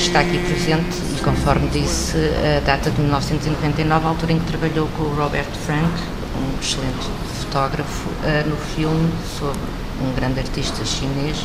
Está 0.07 0.21
aqui 0.21 0.39
presente, 0.39 0.97
e 1.17 1.21
conforme 1.21 1.69
disse, 1.69 2.17
a 2.57 2.61
data 2.61 2.91
de 2.91 3.01
1999, 3.01 4.07
a 4.07 4.09
altura 4.09 4.33
em 4.33 4.39
que 4.39 4.47
trabalhou 4.47 4.87
com 4.97 5.03
o 5.03 5.15
Robert 5.17 5.51
Frank, 5.65 5.91
um 6.37 6.61
excelente 6.61 7.09
fotógrafo, 7.41 8.09
eh, 8.25 8.45
no 8.47 8.57
filme 8.57 9.11
sobre 9.37 9.59
um 10.01 10.15
grande 10.15 10.39
artista 10.39 10.85
chinês, 10.85 11.45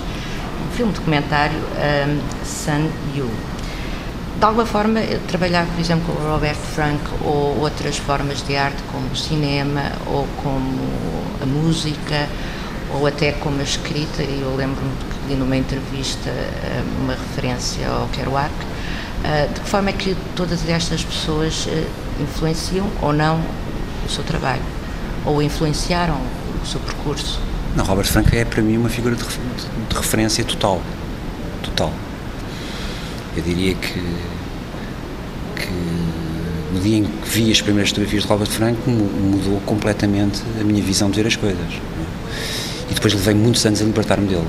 um 0.63 0.71
filme 0.75 0.93
documentário, 0.93 1.57
um, 1.57 2.45
Sun 2.45 2.87
Yu. 3.15 3.29
De 4.37 4.45
alguma 4.45 4.65
forma, 4.65 5.01
trabalhar, 5.27 5.65
por 5.65 5.79
exemplo, 5.79 6.13
com 6.13 6.21
o 6.21 6.31
Robert 6.31 6.55
Frank 6.55 7.01
ou 7.23 7.59
outras 7.61 7.97
formas 7.97 8.43
de 8.43 8.55
arte, 8.55 8.81
como 8.91 9.07
o 9.07 9.15
cinema 9.15 9.91
ou 10.05 10.27
como 10.43 10.77
a 11.41 11.45
música, 11.47 12.29
ou 12.93 13.07
até 13.07 13.31
como 13.31 13.59
a 13.59 13.63
escrita, 13.63 14.21
e 14.21 14.41
eu 14.41 14.55
lembro-me 14.55 15.10
numa 15.35 15.55
entrevista 15.57 16.29
eh, 16.29 16.83
uma 17.01 17.13
referência 17.13 17.87
ao 17.87 18.07
Kerouac, 18.09 18.51
eh, 19.23 19.47
de 19.53 19.59
que 19.59 19.69
forma 19.69 19.89
é 19.89 19.93
que 19.93 20.15
todas 20.35 20.67
estas 20.67 21.03
pessoas 21.03 21.67
eh, 21.67 21.85
influenciam 22.19 22.87
ou 23.01 23.13
não 23.13 23.39
o 24.05 24.09
seu 24.09 24.23
trabalho, 24.23 24.61
ou 25.25 25.41
influenciaram 25.41 26.17
o 26.61 26.65
seu 26.65 26.79
percurso? 26.79 27.39
Não, 27.75 27.85
Robert 27.85 28.07
Frank 28.07 28.35
é 28.35 28.43
para 28.43 28.61
mim 28.61 28.77
uma 28.77 28.89
figura 28.89 29.15
de, 29.15 29.23
de 29.23 29.95
referência 29.95 30.43
total. 30.43 30.81
Total. 31.63 31.91
Eu 33.35 33.43
diria 33.43 33.75
que, 33.75 33.99
que 35.55 35.71
no 36.73 36.79
dia 36.81 36.97
em 36.97 37.03
que 37.05 37.29
vi 37.29 37.51
as 37.51 37.61
primeiras 37.61 37.89
fotografias 37.89 38.23
de 38.23 38.29
Robert 38.29 38.49
Frank 38.49 38.77
mudou 38.89 39.61
completamente 39.65 40.41
a 40.59 40.63
minha 40.63 40.81
visão 40.81 41.09
de 41.09 41.17
ver 41.21 41.27
as 41.27 41.35
coisas. 41.35 41.73
E 42.89 42.93
depois 42.93 43.13
levei 43.13 43.33
muitos 43.33 43.65
anos 43.65 43.81
a 43.81 43.85
libertar-me 43.85 44.27
dele. 44.27 44.47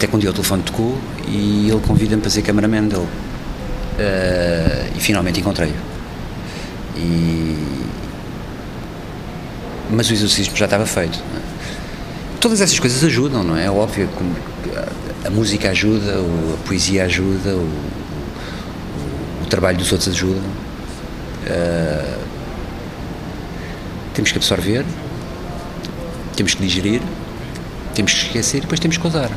Até 0.00 0.06
quando 0.06 0.24
o 0.24 0.32
telefone 0.32 0.62
tocou 0.62 0.98
e 1.28 1.68
ele 1.68 1.80
convida-me 1.86 2.22
para 2.22 2.30
ser 2.30 2.40
cameraman 2.40 2.88
dele. 2.88 3.02
Uh, 3.02 4.96
e 4.96 4.98
finalmente 4.98 5.40
encontrei-o. 5.40 5.74
E... 6.96 7.84
Mas 9.90 10.08
o 10.08 10.14
exercício 10.14 10.56
já 10.56 10.64
estava 10.64 10.86
feito. 10.86 11.18
É? 11.18 11.40
Todas 12.40 12.62
essas 12.62 12.80
coisas 12.80 13.04
ajudam, 13.04 13.44
não 13.44 13.54
é? 13.54 13.66
É 13.66 13.70
óbvio. 13.70 14.08
A 15.22 15.28
música 15.28 15.68
ajuda, 15.68 16.14
a 16.14 16.66
poesia 16.66 17.04
ajuda, 17.04 17.50
o, 17.50 17.58
o, 17.58 19.42
o 19.42 19.46
trabalho 19.50 19.76
dos 19.76 19.92
outros 19.92 20.08
ajuda. 20.08 20.40
Uh, 21.46 22.20
temos 24.14 24.32
que 24.32 24.38
absorver, 24.38 24.82
temos 26.34 26.54
que 26.54 26.62
digerir, 26.62 27.02
temos 27.94 28.14
que 28.14 28.26
esquecer 28.28 28.56
e 28.56 28.60
depois 28.62 28.80
temos 28.80 28.96
que 28.96 29.06
usar. 29.06 29.30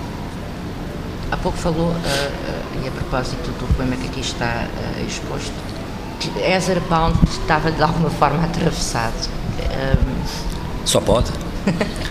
Há 1.34 1.38
pouco 1.38 1.58
falou, 1.58 1.88
uh, 1.88 1.94
uh, 1.94 2.84
e 2.84 2.88
a 2.88 2.92
propósito 2.92 3.50
do 3.58 3.76
poema 3.76 3.96
que 3.96 4.06
aqui 4.06 4.20
está 4.20 4.68
uh, 4.68 5.04
exposto, 5.04 5.52
que 6.20 6.30
Ezra 6.40 6.80
Pound 6.82 7.18
estava 7.28 7.72
de 7.72 7.82
alguma 7.82 8.12
forma 8.12 8.46
atravessado. 8.46 9.30
Só 10.86 11.02
pode. 11.02 11.32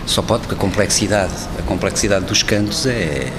Só 0.05 0.21
pode, 0.21 0.41
porque 0.41 0.55
a 0.55 0.57
complexidade, 0.57 1.31
a 1.57 1.61
complexidade 1.61 2.25
dos 2.25 2.43
cantos 2.43 2.85
é. 2.85 3.31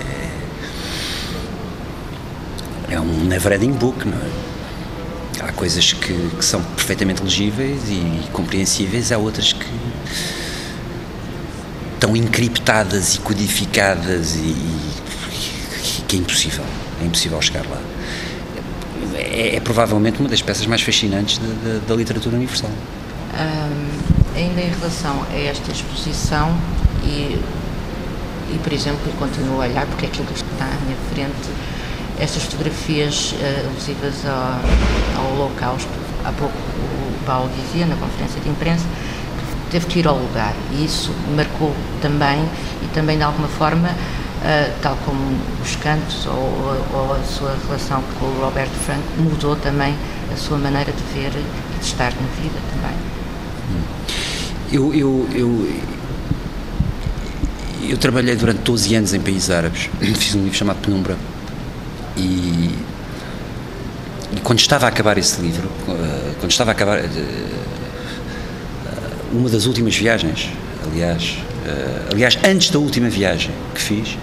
é 2.88 2.98
um 2.98 3.24
never-ending 3.24 3.72
book, 3.72 4.08
não 4.08 4.16
é? 4.16 5.46
Há 5.46 5.52
coisas 5.52 5.92
que, 5.92 6.30
que 6.30 6.44
são 6.46 6.62
perfeitamente 6.62 7.22
legíveis 7.22 7.90
e 7.90 8.26
compreensíveis, 8.32 9.12
há 9.12 9.18
outras 9.18 9.52
que 9.52 9.66
tão 12.00 12.16
encriptadas 12.16 13.16
e 13.16 13.18
codificadas 13.18 14.36
e, 14.36 14.48
e 14.48 15.03
que 16.06 16.16
é 16.16 16.18
impossível, 16.20 16.64
é 17.00 17.04
impossível 17.04 17.40
chegar 17.40 17.64
lá. 17.68 17.80
É, 19.14 19.56
é 19.56 19.60
provavelmente 19.60 20.20
uma 20.20 20.28
das 20.28 20.42
peças 20.42 20.66
mais 20.66 20.82
fascinantes 20.82 21.38
de, 21.38 21.46
de, 21.46 21.86
da 21.86 21.94
literatura 21.94 22.36
universal. 22.36 22.70
Um, 22.70 24.36
ainda 24.36 24.60
em 24.60 24.70
relação 24.70 25.24
a 25.30 25.36
esta 25.36 25.70
exposição 25.72 26.56
e, 27.02 27.38
e 28.52 28.60
por 28.62 28.72
exemplo, 28.72 29.00
eu 29.06 29.12
continuo 29.14 29.60
a 29.60 29.66
olhar 29.66 29.86
porque 29.86 30.06
é 30.06 30.08
aquilo 30.08 30.26
que 30.26 30.34
está 30.34 30.64
à 30.64 30.84
minha 30.84 30.96
frente, 31.12 31.50
estas 32.18 32.44
fotografias 32.44 33.32
uh, 33.32 33.68
alusivas 33.70 34.14
ao, 34.24 35.24
ao 35.24 35.32
Holocausto, 35.32 35.88
há 36.24 36.32
pouco 36.32 36.54
o 36.56 37.24
Paulo 37.26 37.50
dizia 37.56 37.86
na 37.86 37.96
conferência 37.96 38.40
de 38.40 38.48
imprensa 38.48 38.84
teve 39.74 39.86
que 39.86 39.98
ir 39.98 40.06
ao 40.06 40.16
lugar 40.16 40.54
e 40.70 40.84
isso 40.84 41.10
marcou 41.34 41.74
também 42.00 42.48
e 42.80 42.86
também 42.94 43.16
de 43.18 43.24
alguma 43.24 43.48
forma 43.48 43.88
Uh, 44.44 44.70
tal 44.82 44.94
como 45.06 45.40
os 45.62 45.74
cantos 45.76 46.26
ou, 46.26 46.34
ou, 46.34 47.16
a 47.18 47.24
sua 47.24 47.56
relação 47.66 48.04
com 48.20 48.26
o 48.26 48.44
Roberto 48.44 48.74
Frank, 48.84 49.00
mudou 49.16 49.56
também 49.56 49.94
a 50.30 50.36
sua 50.36 50.58
maneira 50.58 50.92
de 50.92 51.02
ver 51.14 51.30
e 51.30 51.78
de 51.78 51.86
estar 51.86 52.12
na 52.12 52.42
vida 52.42 52.58
também. 52.70 52.94
Eu, 54.70 54.92
eu, 54.92 55.26
eu, 55.32 55.72
eu 57.88 57.96
trabalhei 57.96 58.36
durante 58.36 58.58
12 58.58 58.94
anos 58.94 59.14
em 59.14 59.20
países 59.20 59.48
árabes, 59.50 59.88
fiz 60.18 60.34
um 60.34 60.42
livro 60.42 60.58
chamado 60.58 60.76
Penumbra. 60.82 61.16
E, 62.14 62.68
e 64.30 64.40
quando 64.42 64.58
estava 64.58 64.84
a 64.84 64.90
acabar 64.90 65.16
esse 65.16 65.40
livro, 65.40 65.68
uh, 65.88 66.34
quando 66.38 66.50
estava 66.50 66.70
a 66.70 66.72
acabar 66.72 66.98
uh, 66.98 67.04
uma 69.32 69.48
das 69.48 69.64
últimas 69.64 69.96
viagens, 69.96 70.50
aliás, 70.86 71.38
aliás, 72.12 72.38
antes 72.44 72.68
da 72.68 72.78
última 72.78 73.08
viagem 73.08 73.50
que 73.74 73.80
fiz, 73.80 74.18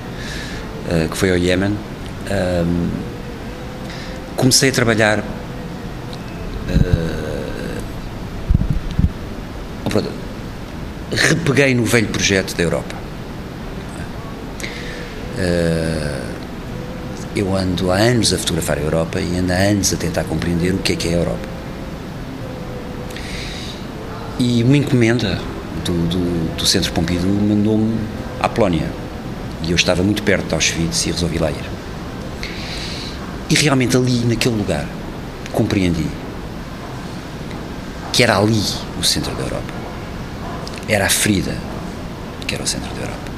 uh, 0.92 1.10
que 1.10 1.18
foi 1.18 1.32
ao 1.32 1.38
Iémen, 1.38 1.72
um, 1.72 2.90
comecei 4.36 4.70
a 4.70 4.72
trabalhar. 4.72 5.20
Uh, 5.20 5.24
repeguei 11.12 11.76
no 11.76 11.84
velho 11.84 12.08
projeto 12.08 12.56
da 12.56 12.64
Europa. 12.64 12.96
Uh, 15.38 16.22
eu 17.36 17.56
ando 17.56 17.92
há 17.92 17.96
anos 17.96 18.34
a 18.34 18.38
fotografar 18.38 18.78
a 18.78 18.82
Europa 18.82 19.20
e 19.20 19.38
ando 19.38 19.52
há 19.52 19.56
anos 19.56 19.94
a 19.94 19.98
tentar 19.98 20.24
compreender 20.26 20.74
o 20.74 20.78
que 20.78 20.94
é 20.94 20.96
que 20.96 21.08
é 21.10 21.14
a 21.14 21.18
Europa. 21.18 21.50
E 24.40 24.64
uma 24.64 24.78
encomenda 24.78 25.40
do, 25.86 25.94
do, 26.08 26.56
do 26.56 26.66
Centro 26.66 26.92
Pompidou 26.92 27.30
mandou-me 27.30 27.96
à 28.40 28.50
Polónia 28.50 29.01
e 29.64 29.72
eu 29.72 29.76
estava 29.76 30.04
muito 30.04 30.24
perto 30.24 30.48
de 30.48 30.54
Auschwitz 30.54 31.06
e 31.06 31.12
resolvi 31.12 31.38
lá 31.38 31.52
ir. 31.52 31.66
E 33.50 33.56
realmente 33.56 33.98
ali, 33.98 34.26
naquele 34.26 34.56
lugar, 34.56 34.88
compreendi 35.52 36.08
que 38.14 38.24
era 38.24 38.38
ali 38.38 38.62
o 39.00 39.04
centro 39.04 39.34
da 39.36 39.44
Europa. 39.44 39.74
Era 40.88 41.06
a 41.06 41.10
ferida 41.10 41.56
que 42.48 42.56
era 42.56 42.64
o 42.64 42.68
centro 42.68 42.94
da 42.94 43.02
Europa. 43.02 43.32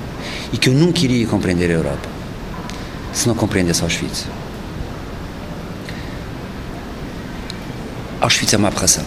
E 0.51 0.57
que 0.57 0.69
eu 0.69 0.73
nunca 0.73 0.99
iria 1.01 1.27
compreender 1.27 1.69
a 1.69 1.73
Europa 1.73 2.09
se 3.13 3.27
não 3.27 3.35
compreendesse 3.35 3.83
Auschwitz. 3.83 4.25
Auschwitz 8.19 8.53
é 8.53 8.57
uma 8.57 8.69
aberração. 8.69 9.05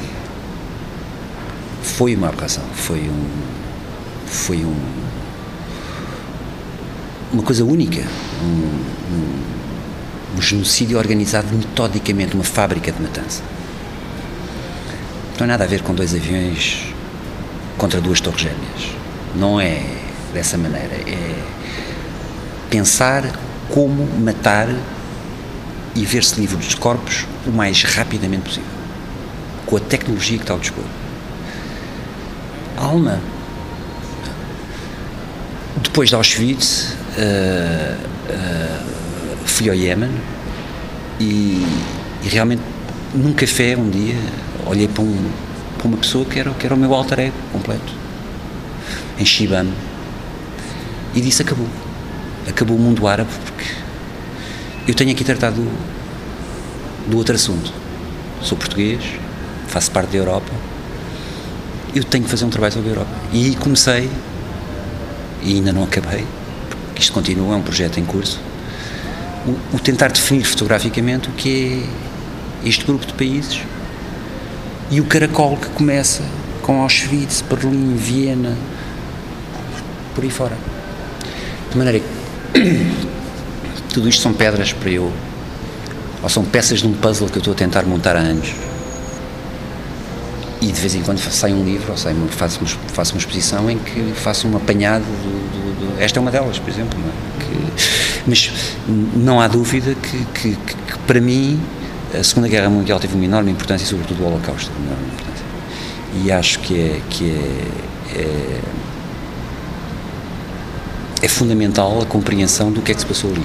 Foi 1.82 2.14
uma 2.14 2.28
aberração. 2.28 2.62
Foi 2.74 3.00
um. 3.00 3.28
Foi 4.26 4.58
um 4.58 4.76
uma 7.32 7.42
coisa 7.42 7.64
única, 7.64 8.02
um, 8.42 8.46
um, 9.14 10.36
um 10.36 10.42
genocídio 10.42 10.98
organizado 10.98 11.48
metodicamente, 11.54 12.34
uma 12.34 12.44
fábrica 12.44 12.92
de 12.92 13.02
matança. 13.02 13.42
Não 15.30 15.38
tem 15.38 15.46
nada 15.46 15.64
a 15.64 15.66
ver 15.66 15.82
com 15.82 15.94
dois 15.94 16.14
aviões 16.14 16.86
contra 17.76 18.00
duas 18.00 18.20
torres 18.20 18.40
gêmeas. 18.40 18.96
Não 19.34 19.60
é 19.60 19.82
dessa 20.32 20.56
maneira. 20.56 20.94
É 20.94 21.42
pensar 22.70 23.22
como 23.68 24.06
matar 24.20 24.68
e 25.94 26.04
ver-se 26.04 26.38
livre 26.40 26.56
dos 26.56 26.74
corpos 26.74 27.26
o 27.46 27.50
mais 27.50 27.82
rapidamente 27.82 28.42
possível, 28.42 28.70
com 29.64 29.76
a 29.76 29.80
tecnologia 29.80 30.36
que 30.36 30.44
está 30.44 30.52
ao 30.52 30.60
dispor. 30.60 30.84
Alma. 32.76 33.20
Depois 35.82 36.08
de 36.08 36.14
Auschwitz, 36.14 36.96
uh, 37.16 37.96
fui 39.44 39.68
ao 39.68 39.74
Iémen 39.74 40.10
e, 41.18 41.64
e, 42.22 42.28
realmente 42.28 42.62
num 43.14 43.32
café 43.32 43.76
um 43.76 43.88
dia 43.88 44.16
olhei 44.66 44.88
para, 44.88 45.02
um, 45.02 45.30
para 45.78 45.88
uma 45.88 45.96
pessoa 45.96 46.24
que 46.24 46.38
era, 46.38 46.50
que 46.50 46.66
era 46.66 46.74
o 46.74 46.78
meu 46.78 46.92
alter 46.92 47.20
ego 47.20 47.36
completo 47.52 47.92
em 49.18 49.24
Shibam 49.24 49.68
e 51.14 51.20
disse 51.20 51.42
acabou 51.42 51.66
acabou 52.48 52.76
o 52.76 52.80
mundo 52.80 53.06
árabe 53.06 53.30
porque 53.44 53.64
eu 54.88 54.94
tenho 54.94 55.10
aqui 55.10 55.24
tratado 55.24 55.56
do, 55.56 57.10
do 57.10 57.16
outro 57.16 57.34
assunto. 57.34 57.72
Sou 58.42 58.56
português 58.58 59.02
faço 59.68 59.90
parte 59.90 60.10
da 60.10 60.18
Europa 60.18 60.52
eu 61.96 62.04
tenho 62.04 62.24
que 62.24 62.30
fazer 62.30 62.44
um 62.44 62.50
trabalho 62.50 62.74
sobre 62.74 62.90
a 62.90 62.92
Europa. 62.92 63.10
E 63.32 63.56
comecei 63.56 64.10
e 65.42 65.54
ainda 65.54 65.72
não 65.72 65.82
acabei 65.82 66.26
que 66.96 67.02
isto 67.02 67.12
continua, 67.12 67.54
é 67.54 67.56
um 67.58 67.62
projeto 67.62 68.00
em 68.00 68.04
curso, 68.04 68.40
o, 69.46 69.76
o 69.76 69.78
tentar 69.78 70.10
definir 70.10 70.44
fotograficamente 70.44 71.28
o 71.28 71.32
que 71.32 71.84
é 72.64 72.68
este 72.68 72.84
grupo 72.84 73.06
de 73.06 73.12
países 73.12 73.60
e 74.90 75.00
o 75.00 75.04
caracol 75.04 75.56
que 75.56 75.68
começa 75.68 76.22
com 76.62 76.80
Auschwitz, 76.80 77.42
Berlim, 77.42 77.94
Viena, 77.94 78.56
por 80.14 80.24
aí 80.24 80.30
fora. 80.30 80.56
De 81.70 81.76
maneira 81.76 82.00
que 82.00 82.96
tudo 83.92 84.08
isto 84.08 84.22
são 84.22 84.32
pedras 84.32 84.72
para 84.72 84.90
eu, 84.90 85.12
ou 86.22 86.28
são 86.28 86.44
peças 86.44 86.80
de 86.80 86.86
um 86.86 86.94
puzzle 86.94 87.28
que 87.28 87.36
eu 87.36 87.40
estou 87.40 87.52
a 87.52 87.56
tentar 87.56 87.84
montar 87.84 88.16
há 88.16 88.20
anos. 88.20 88.52
E 90.60 90.72
de 90.72 90.80
vez 90.80 90.94
em 90.94 91.02
quando 91.02 91.18
sai 91.18 91.52
um 91.52 91.62
livro, 91.62 91.92
ou 91.92 91.98
sai, 91.98 92.16
faço, 92.30 92.60
uma, 92.60 92.68
faço 92.88 93.12
uma 93.12 93.18
exposição 93.18 93.70
em 93.70 93.78
que 93.78 94.12
faço 94.14 94.48
um 94.48 94.56
apanhado 94.56 95.04
do, 95.04 95.50
do, 95.52 95.65
do 95.65 95.65
esta 95.98 96.18
é 96.18 96.20
uma 96.20 96.30
delas, 96.30 96.58
por 96.58 96.68
exemplo. 96.68 96.98
É? 96.98 97.44
que, 97.44 98.24
mas 98.26 98.50
não 99.14 99.40
há 99.40 99.48
dúvida 99.48 99.94
que, 99.94 100.24
que, 100.26 100.56
que, 100.56 100.98
para 101.06 101.20
mim 101.20 101.60
a 102.18 102.22
Segunda 102.22 102.48
Guerra 102.48 102.70
Mundial 102.70 102.98
teve 102.98 103.14
uma 103.14 103.24
enorme 103.24 103.50
importância 103.50 103.84
e 103.84 103.86
sobretudo 103.86 104.22
o 104.22 104.26
Holocausto 104.26 104.70
uma 104.78 104.86
enorme 104.86 105.06
importância. 105.06 105.44
E 106.24 106.32
acho 106.32 106.58
que 106.60 106.80
é, 106.80 107.00
que 107.10 107.30
é, 107.30 108.18
é, 108.18 108.60
é 111.22 111.28
fundamental 111.28 112.00
a 112.02 112.06
compreensão 112.06 112.72
do 112.72 112.80
que 112.80 112.92
é 112.92 112.94
que 112.94 113.00
se 113.00 113.06
passou 113.06 113.30
ali. 113.30 113.44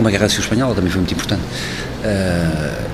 como 0.00 0.08
a 0.08 0.10
Guerra 0.10 0.30
Civil 0.30 0.44
Espanhola 0.44 0.74
também 0.74 0.90
foi 0.90 1.00
muito 1.00 1.12
importante. 1.12 1.42
Uh, 2.02 2.90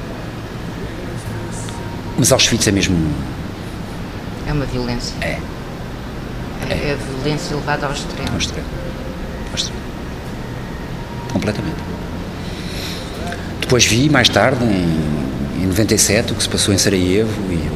mas 2.19 2.33
Auschwitz 2.33 2.67
é 2.67 2.73
mesmo. 2.73 2.97
É 4.47 4.53
uma 4.53 4.65
violência. 4.65 5.15
É. 5.21 5.39
É, 6.69 6.73
é 6.73 6.93
a 6.93 6.97
violência 6.97 7.57
levada 7.57 7.87
ao 7.87 7.93
extremo. 7.93 8.31
Ao 8.33 8.39
extremo. 8.39 8.69
Ao 9.51 9.55
extremo. 9.55 9.81
Completamente. 11.33 11.77
Depois 13.61 13.85
vi, 13.85 14.09
mais 14.09 14.29
tarde, 14.29 14.65
em, 14.65 15.63
em 15.63 15.67
97, 15.67 16.33
o 16.33 16.37
que 16.37 16.43
se 16.43 16.49
passou 16.49 16.73
em 16.73 16.79
Sarajevo 16.79 17.31
e, 17.51 17.55
e, 17.55 17.69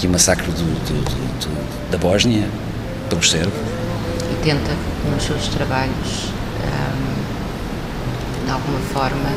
e, 0.00 0.04
e 0.04 0.06
o 0.06 0.10
massacre 0.10 0.50
do, 0.50 0.62
do, 0.62 1.04
do, 1.04 1.90
da 1.90 1.98
Bósnia 1.98 2.48
pelos 3.10 3.30
sérvios. 3.30 3.52
E 3.52 4.44
tenta 4.44 4.72
nos 5.12 5.22
seus 5.24 5.48
trabalhos, 5.48 6.32
um, 6.64 8.46
de 8.46 8.50
alguma 8.50 8.80
forma, 8.94 9.30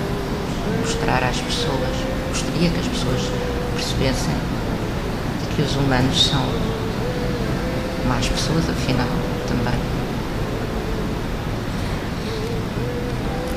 mostrar 0.80 1.22
às 1.24 1.38
pessoas, 1.38 1.96
gostaria 2.30 2.70
que 2.70 2.80
as 2.80 2.88
pessoas 2.88 3.22
percebessem 3.76 4.34
que 5.56 5.62
os 5.62 5.76
humanos 5.76 6.30
são 6.30 6.46
mais 8.08 8.28
pessoas, 8.28 8.70
afinal, 8.70 9.08
também. 9.48 9.80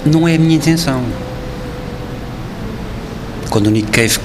Não 0.07 0.27
é 0.27 0.35
a 0.35 0.39
minha 0.39 0.57
intenção. 0.57 1.03
Quando 3.51 3.67
o 3.67 3.71
Nick 3.71 3.91
Cave 3.91 4.19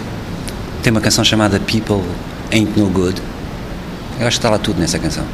tem 0.81 0.91
uma 0.91 1.01
canção 1.01 1.23
chamada 1.23 1.59
People 1.59 2.03
Ain't 2.51 2.77
No 2.77 2.89
Good, 2.89 3.21
eu 4.19 4.27
acho 4.27 4.37
que 4.37 4.39
está 4.39 4.49
lá 4.49 4.59
tudo 4.59 4.79
nessa 4.79 4.99
canção. 4.99 5.25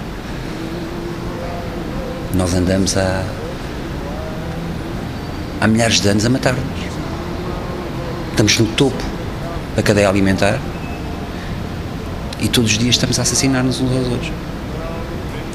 Nós 2.34 2.54
andamos 2.54 2.95
há, 2.95 3.24
há 5.60 5.67
milhares 5.67 6.00
de 6.00 6.08
anos 6.08 6.26
a 6.26 6.30
matar-nos. 6.30 6.63
Estamos 8.32 8.58
no 8.60 8.65
topo 8.67 9.18
da 9.80 9.84
cadeia 9.84 10.10
alimentar 10.10 10.60
e 12.42 12.50
todos 12.50 12.72
os 12.72 12.78
dias 12.78 12.96
estamos 12.96 13.18
a 13.18 13.22
assassinar-nos 13.22 13.80
uns 13.80 13.96
aos 13.96 14.08
outros. 14.08 14.32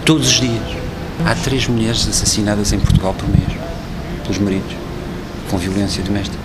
Todos 0.07 0.29
os 0.29 0.41
dias. 0.41 0.63
Há 1.27 1.35
três 1.35 1.67
mulheres 1.69 2.09
assassinadas 2.09 2.73
em 2.73 2.79
Portugal 2.79 3.15
por 3.15 3.29
mês, 3.29 3.59
pelos 4.23 4.39
maridos, 4.39 4.73
com 5.51 5.59
violência 5.59 6.03
doméstica. 6.03 6.43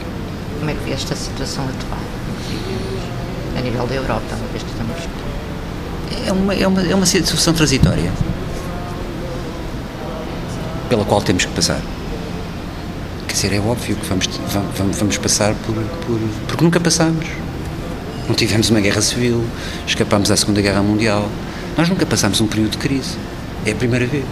Como 0.60 0.70
é 0.70 0.74
que 0.74 0.84
vê 0.84 0.92
esta 0.92 1.15
situação 1.15 1.63
atual? 1.63 2.00
A 3.58 3.62
nível 3.62 3.88
da 3.88 3.96
Europa, 3.96 4.36
uma 4.38 4.48
vez 4.50 4.63
que 4.63 4.70
estamos. 4.70 4.98
É 6.28 6.32
uma, 6.32 6.54
é 6.54 6.68
uma, 6.68 6.82
é 6.82 6.96
uma 6.96 7.06
situação 7.06 7.54
transitória 7.54 8.12
pela 10.89 11.06
qual 11.06 11.22
temos 11.22 11.46
que 11.46 11.54
passar. 11.54 11.80
Quer 13.28 13.34
dizer, 13.34 13.54
é 13.54 13.60
óbvio 13.60 13.96
que 13.96 14.06
vamos, 14.06 14.28
vamos, 14.76 14.98
vamos 14.98 15.18
passar 15.18 15.56
por, 15.65 15.76
por. 15.76 16.20
porque 16.48 16.63
nunca 16.63 16.80
passamos. 16.80 17.26
Não 18.30 18.36
tivemos 18.36 18.70
uma 18.70 18.80
guerra 18.80 19.02
civil, 19.02 19.44
escapámos 19.88 20.30
à 20.30 20.38
Segunda 20.38 20.62
Guerra 20.62 20.84
Mundial. 20.84 21.28
Nós 21.76 21.89
nunca 21.89 22.06
passámos 22.06 22.39
um 22.39 22.46
período 22.46 22.74
de 22.74 22.78
crise. 22.78 23.18
É 23.65 23.72
a 23.72 23.76
primeira 23.76 24.06
vez. 24.06 24.24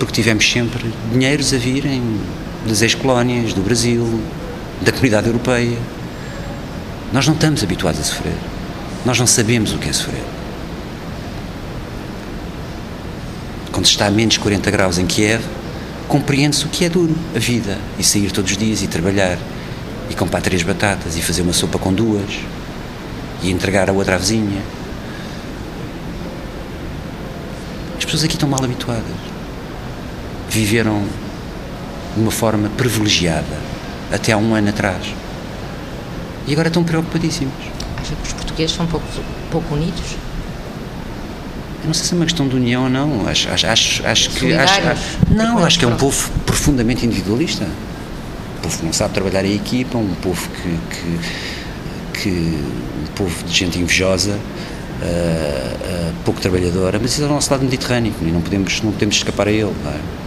Porque 0.00 0.12
tivemos 0.12 0.50
sempre 0.50 0.92
dinheiros 1.12 1.54
a 1.54 1.58
virem 1.58 2.02
das 2.66 2.82
ex-colónias, 2.82 3.52
do 3.52 3.62
Brasil, 3.62 4.20
da 4.82 4.90
comunidade 4.90 5.28
europeia. 5.28 5.78
Nós 7.12 7.24
não 7.24 7.34
estamos 7.34 7.62
habituados 7.62 8.00
a 8.00 8.02
sofrer. 8.02 8.36
Nós 9.06 9.16
não 9.16 9.28
sabemos 9.28 9.72
o 9.72 9.78
que 9.78 9.88
é 9.88 9.92
sofrer. 9.92 10.24
Quando 13.70 13.86
se 13.86 13.92
está 13.92 14.06
a 14.06 14.10
menos 14.10 14.36
40 14.38 14.68
graus 14.72 14.98
em 14.98 15.06
Kiev, 15.06 15.44
compreende-se 16.08 16.64
o 16.64 16.68
que 16.68 16.84
é 16.84 16.88
duro, 16.88 17.14
a 17.36 17.38
vida, 17.38 17.78
e 17.96 18.02
sair 18.02 18.32
todos 18.32 18.50
os 18.50 18.58
dias 18.58 18.82
e 18.82 18.88
trabalhar, 18.88 19.38
e 20.10 20.14
comprar 20.14 20.40
três 20.42 20.62
batatas, 20.62 21.16
e 21.16 21.22
fazer 21.22 21.42
uma 21.42 21.52
sopa 21.52 21.78
com 21.78 21.92
duas, 21.92 22.40
e 23.42 23.50
entregar 23.50 23.88
a 23.88 23.92
outra 23.92 24.16
à 24.16 24.18
vizinha. 24.18 24.60
As 27.96 28.04
pessoas 28.04 28.24
aqui 28.24 28.34
estão 28.34 28.48
mal 28.48 28.62
habituadas. 28.62 29.04
Viveram 30.48 31.04
de 32.14 32.20
uma 32.20 32.32
forma 32.32 32.68
privilegiada 32.76 33.56
até 34.12 34.32
há 34.32 34.36
um 34.36 34.54
ano 34.54 34.70
atrás. 34.70 35.14
E 36.46 36.52
agora 36.52 36.68
estão 36.68 36.82
preocupadíssimos. 36.82 37.54
Acha 38.00 38.14
que 38.16 38.22
os 38.26 38.32
portugueses 38.32 38.74
são 38.74 38.86
pouco, 38.86 39.06
pouco 39.50 39.74
unidos? 39.74 40.16
Eu 41.82 41.86
não 41.86 41.94
sei 41.94 42.04
se 42.04 42.12
é 42.12 42.16
uma 42.16 42.24
questão 42.24 42.48
de 42.48 42.56
união 42.56 42.84
ou 42.84 42.90
não. 42.90 43.28
Acho, 43.28 43.48
acho, 43.50 43.66
acho, 43.66 44.06
acho 44.06 44.30
que. 44.30 44.52
Acho, 44.52 44.80
não, 45.30 45.64
acho 45.64 45.78
que 45.78 45.84
é 45.84 45.88
um 45.88 45.96
povo 45.96 46.30
profundamente 46.44 47.06
individualista. 47.06 47.66
Povo 48.62 48.78
que 48.78 48.84
não 48.84 48.92
sabe 48.92 49.14
trabalhar 49.14 49.44
em 49.44 49.54
equipa, 49.54 49.98
um 49.98 50.14
povo 50.14 50.48
que. 50.50 50.78
que, 50.94 52.22
que 52.22 52.28
um 52.28 53.12
povo 53.14 53.44
de 53.44 53.52
gente 53.52 53.78
invejosa, 53.78 54.38
ah, 55.02 55.04
ah, 55.04 56.12
pouco 56.24 56.40
trabalhadora, 56.40 56.98
mas 57.00 57.12
isso 57.12 57.22
é 57.22 57.26
o 57.26 57.28
nosso 57.28 57.50
lado 57.50 57.64
mediterrâneo 57.64 58.12
e 58.20 58.26
não 58.26 58.40
podemos, 58.40 58.82
não 58.82 58.92
podemos 58.92 59.16
escapar 59.16 59.48
a 59.48 59.52
ele. 59.52 59.72
é? 59.86 60.20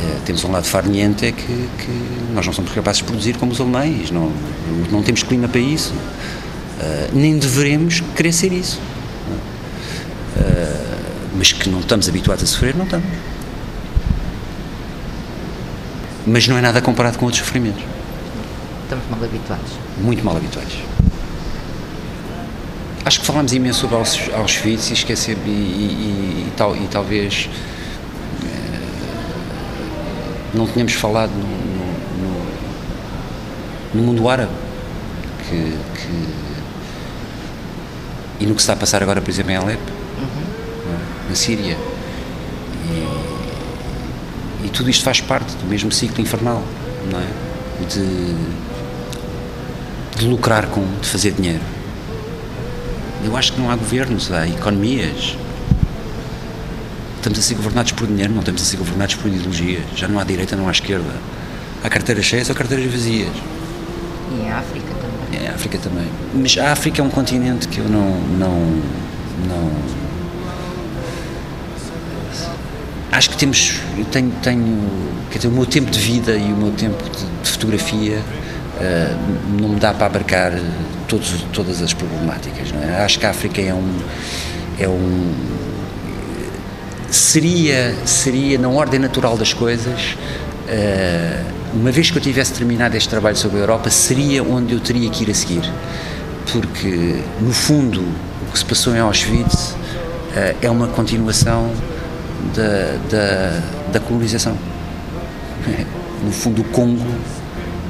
Eh, 0.00 0.18
temos 0.24 0.42
um 0.44 0.50
lado 0.50 0.64
farniente 0.64 1.30
que, 1.32 1.68
que 1.78 2.32
nós 2.34 2.46
não 2.46 2.52
somos 2.52 2.72
capazes 2.72 2.98
de 2.98 3.04
produzir 3.04 3.36
como 3.36 3.52
os 3.52 3.60
alemães, 3.60 4.10
não, 4.10 4.32
não 4.90 5.02
temos 5.02 5.22
clima 5.22 5.46
para 5.46 5.60
isso, 5.60 5.92
nem 7.12 7.38
deveremos 7.38 8.00
querer 8.16 8.32
ser 8.32 8.52
isso. 8.52 8.80
Eh, 10.38 10.86
mas 11.36 11.52
que 11.52 11.68
não 11.68 11.80
estamos 11.80 12.08
habituados 12.08 12.44
a 12.44 12.46
sofrer, 12.46 12.74
não 12.74 12.84
estamos. 12.84 13.06
Mas 16.26 16.46
não 16.48 16.56
é 16.58 16.60
nada 16.60 16.80
comparado 16.82 17.18
com 17.18 17.24
outros 17.26 17.42
sofrimentos, 17.44 17.82
Estamos 18.84 19.04
mal 19.10 19.20
habituados. 19.24 19.70
muito 19.98 20.24
mal 20.24 20.36
habituados. 20.36 20.74
Acho 23.04 23.20
que 23.20 23.26
falámos 23.26 23.52
imenso 23.52 23.80
sobre 23.80 23.96
Aus- 23.96 24.30
Auschwitz 24.34 24.90
e 24.90 24.92
esquecer 24.92 25.36
e, 25.46 25.48
e- 25.50 26.46
e- 26.48 26.52
tal, 26.56 26.76
e 26.76 26.86
talvez 26.88 27.48
eh, 28.44 28.80
não 30.54 30.66
tínhamos 30.66 30.92
falado 30.92 31.30
no, 31.30 31.46
no- 31.46 32.34
no- 33.94 34.00
no 34.00 34.02
mundo 34.02 34.28
árabe 34.28 34.52
que, 35.48 35.56
que- 35.94 36.34
e 38.40 38.46
no 38.46 38.54
que 38.54 38.60
se 38.60 38.64
está 38.64 38.74
a 38.74 38.76
passar 38.76 39.02
agora, 39.02 39.20
por 39.22 39.30
exemplo, 39.30 39.50
em 39.52 39.56
Alepo, 39.56 39.82
não 40.18 40.94
é? 40.94 41.28
na 41.30 41.34
Síria. 41.34 41.76
E, 42.90 43.39
e 44.64 44.68
tudo 44.68 44.90
isto 44.90 45.04
faz 45.04 45.20
parte 45.20 45.54
do 45.56 45.66
mesmo 45.66 45.90
ciclo 45.90 46.20
infernal, 46.20 46.62
não 47.10 47.20
é? 47.20 47.26
De, 47.86 48.34
de 50.18 50.26
lucrar 50.26 50.66
com, 50.66 50.84
de 51.00 51.08
fazer 51.08 51.32
dinheiro. 51.32 51.62
Eu 53.24 53.36
acho 53.36 53.52
que 53.52 53.60
não 53.60 53.70
há 53.70 53.76
governos, 53.76 54.32
há 54.32 54.46
economias. 54.46 55.36
Estamos 57.16 57.38
a 57.38 57.42
ser 57.42 57.54
governados 57.54 57.92
por 57.92 58.06
dinheiro, 58.06 58.32
não 58.32 58.40
estamos 58.40 58.62
a 58.62 58.64
ser 58.64 58.78
governados 58.78 59.14
por 59.14 59.28
ideologias. 59.28 59.82
Já 59.94 60.08
não 60.08 60.18
há 60.18 60.24
direita, 60.24 60.56
não 60.56 60.68
há 60.68 60.70
esquerda. 60.70 61.12
Há 61.84 61.88
carteiras 61.88 62.24
cheias 62.24 62.48
ou 62.48 62.54
carteiras 62.54 62.90
vazias. 62.90 63.32
E 64.30 64.42
em 64.42 64.50
África 64.50 64.86
também. 64.94 65.44
É, 65.44 65.48
a 65.48 65.54
África 65.54 65.78
também. 65.78 66.06
Mas 66.34 66.56
a 66.56 66.72
África 66.72 67.02
é 67.02 67.04
um 67.04 67.10
continente 67.10 67.68
que 67.68 67.78
eu 67.78 67.88
não. 67.88 68.18
não, 68.38 68.82
não 69.48 69.70
acho 73.20 73.28
que 73.28 73.36
temos. 73.36 73.80
Eu 73.98 74.04
tenho, 74.06 74.32
tenho. 74.42 74.90
Quer 75.30 75.38
dizer, 75.38 75.48
o 75.48 75.52
meu 75.52 75.66
tempo 75.66 75.90
de 75.90 75.98
vida 75.98 76.32
e 76.32 76.52
o 76.52 76.56
meu 76.56 76.72
tempo 76.72 77.02
de, 77.04 77.42
de 77.42 77.48
fotografia 77.48 78.18
eh, 78.80 79.14
não 79.60 79.68
me 79.68 79.78
dá 79.78 79.92
para 79.92 80.06
abarcar 80.06 80.52
todos, 81.06 81.44
todas 81.52 81.82
as 81.82 81.92
problemáticas. 81.92 82.72
Não 82.72 82.82
é? 82.82 83.04
Acho 83.04 83.18
que 83.18 83.26
a 83.26 83.30
África 83.30 83.60
é 83.60 83.74
um. 83.74 83.98
É 84.78 84.88
um 84.88 85.34
seria, 87.10 87.94
seria 88.06 88.56
na 88.56 88.68
ordem 88.68 88.98
natural 88.98 89.36
das 89.36 89.52
coisas, 89.52 90.16
eh, 90.66 91.42
uma 91.74 91.90
vez 91.92 92.10
que 92.10 92.16
eu 92.16 92.22
tivesse 92.22 92.54
terminado 92.54 92.96
este 92.96 93.08
trabalho 93.08 93.36
sobre 93.36 93.58
a 93.58 93.60
Europa, 93.60 93.90
seria 93.90 94.42
onde 94.42 94.72
eu 94.72 94.80
teria 94.80 95.10
que 95.10 95.24
ir 95.24 95.30
a 95.30 95.34
seguir. 95.34 95.70
Porque, 96.50 97.22
no 97.40 97.52
fundo, 97.52 98.00
o 98.00 98.52
que 98.52 98.58
se 98.58 98.64
passou 98.64 98.96
em 98.96 98.98
Auschwitz 98.98 99.74
eh, 100.34 100.56
é 100.62 100.70
uma 100.70 100.86
continuação 100.86 101.70
da, 102.54 102.98
da, 103.10 103.92
da 103.92 104.00
colonização. 104.00 104.56
No 106.22 106.30
fundo, 106.32 106.60
o 106.60 106.64
Congo, 106.66 107.02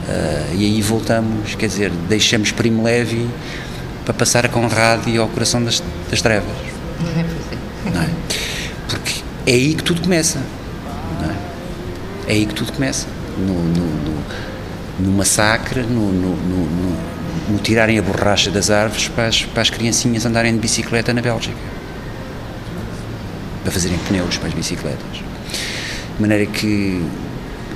eh, 0.08 0.52
e 0.54 0.64
aí 0.64 0.80
voltamos, 0.82 1.56
quer 1.56 1.66
dizer, 1.66 1.90
deixamos 2.08 2.52
Primo 2.52 2.84
Levi 2.84 3.28
para 4.04 4.14
passar 4.14 4.46
a 4.46 4.48
Conrad 4.48 5.04
e 5.08 5.18
ao 5.18 5.26
coração 5.26 5.60
das, 5.64 5.82
das 6.08 6.22
trevas 6.22 6.46
não 7.92 8.00
é? 8.02 8.08
Porque 8.88 9.14
é 9.48 9.52
aí 9.52 9.74
que 9.74 9.82
tudo 9.82 10.00
começa, 10.02 10.38
é? 12.28 12.30
É 12.30 12.34
aí 12.34 12.46
que 12.46 12.54
tudo 12.54 12.72
começa, 12.72 13.08
no, 13.36 13.52
no, 13.52 13.84
no, 13.84 14.22
no 15.00 15.10
massacre, 15.16 15.80
no- 15.82 16.12
no 16.12 17.58
tirarem 17.58 17.98
a 17.98 18.02
borracha 18.02 18.48
das 18.48 18.70
árvores 18.70 19.08
para 19.08 19.26
as, 19.26 19.42
para 19.42 19.62
as 19.62 19.70
criancinhas 19.70 20.24
andarem 20.24 20.52
de 20.52 20.60
bicicleta 20.60 21.12
na 21.12 21.20
Bélgica, 21.20 21.56
para 23.62 23.72
fazerem 23.72 23.98
pneus 24.08 24.36
para 24.36 24.48
as 24.48 24.54
bicicletas. 24.54 25.16
De 26.16 26.20
maneira 26.20 26.46
que 26.46 27.02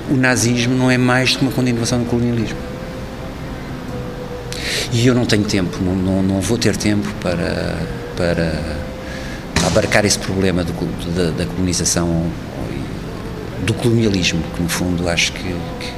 o 0.09 0.15
nazismo 0.15 0.75
não 0.75 0.89
é 0.91 0.97
mais 0.97 1.35
que 1.35 1.41
uma 1.41 1.51
continuação 1.51 1.99
do 1.99 2.05
colonialismo. 2.05 2.57
E 4.91 5.07
eu 5.07 5.13
não 5.15 5.25
tenho 5.25 5.43
tempo, 5.43 5.77
não, 5.81 5.95
não, 5.95 6.23
não 6.23 6.41
vou 6.41 6.57
ter 6.57 6.77
tempo 6.77 7.07
para, 7.21 7.75
para 8.15 8.61
abarcar 9.65 10.05
esse 10.05 10.17
problema 10.19 10.63
do 10.63 10.73
da, 11.13 11.31
da 11.31 11.45
colonização, 11.45 12.29
do 13.65 13.73
colonialismo, 13.73 14.41
que 14.55 14.61
no 14.63 14.69
fundo 14.69 15.09
acho 15.09 15.33
que, 15.33 15.43
que, 15.43 15.93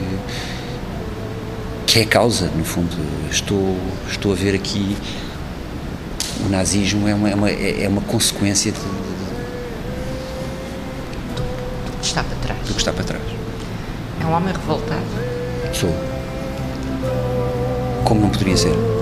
que 1.85 1.99
é 1.99 2.03
a 2.03 2.07
causa, 2.07 2.49
no 2.55 2.63
fundo. 2.63 2.95
Estou, 3.29 3.77
estou 4.09 4.31
a 4.31 4.35
ver 4.35 4.55
aqui 4.55 4.95
o 6.45 6.49
nazismo 6.49 7.07
é 7.07 7.13
uma, 7.15 7.29
é 7.29 7.35
uma, 7.35 7.49
é 7.49 7.87
uma 7.89 8.01
consequência 8.01 8.71
de- 8.71 8.79
trás. 12.47 12.59
do 12.67 12.73
que 12.73 12.79
está 12.79 12.93
para 12.93 13.03
trás. 13.03 13.23
É 14.21 14.25
um 14.25 14.33
homem 14.33 14.53
revoltado. 14.53 15.01
Sou. 15.73 15.93
Como 18.03 18.21
não 18.21 18.29
poderia 18.29 18.57
ser? 18.57 18.96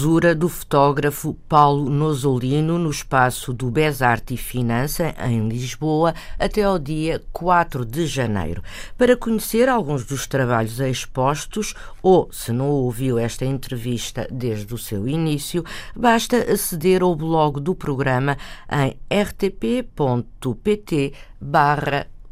Clausura 0.00 0.34
do 0.34 0.48
fotógrafo 0.48 1.34
Paulo 1.46 1.90
Nosolino 1.90 2.78
no 2.78 2.90
espaço 2.90 3.52
do 3.52 3.70
Besarte 3.70 4.32
e 4.32 4.36
Finança, 4.38 5.14
em 5.28 5.46
Lisboa, 5.46 6.14
até 6.38 6.62
ao 6.62 6.78
dia 6.78 7.22
4 7.30 7.84
de 7.84 8.06
janeiro. 8.06 8.62
Para 8.96 9.14
conhecer 9.14 9.68
alguns 9.68 10.06
dos 10.06 10.26
trabalhos 10.26 10.80
expostos, 10.80 11.74
ou 12.02 12.32
se 12.32 12.50
não 12.50 12.70
ouviu 12.70 13.18
esta 13.18 13.44
entrevista 13.44 14.26
desde 14.32 14.72
o 14.72 14.78
seu 14.78 15.06
início, 15.06 15.62
basta 15.94 16.50
aceder 16.50 17.02
ao 17.02 17.14
blog 17.14 17.60
do 17.60 17.74
programa 17.74 18.38
em 18.72 18.96
rtp.pt 19.14 21.12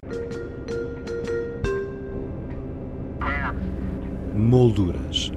Molduras. 4.35 5.33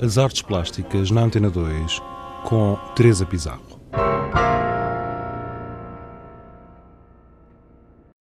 As 0.00 0.16
artes 0.16 0.42
plásticas 0.42 1.10
na 1.10 1.22
Antena 1.22 1.50
2 1.50 2.00
com 2.44 2.78
Teresa 2.94 3.26
Pizarro. 3.26 3.67
Música 3.92 4.67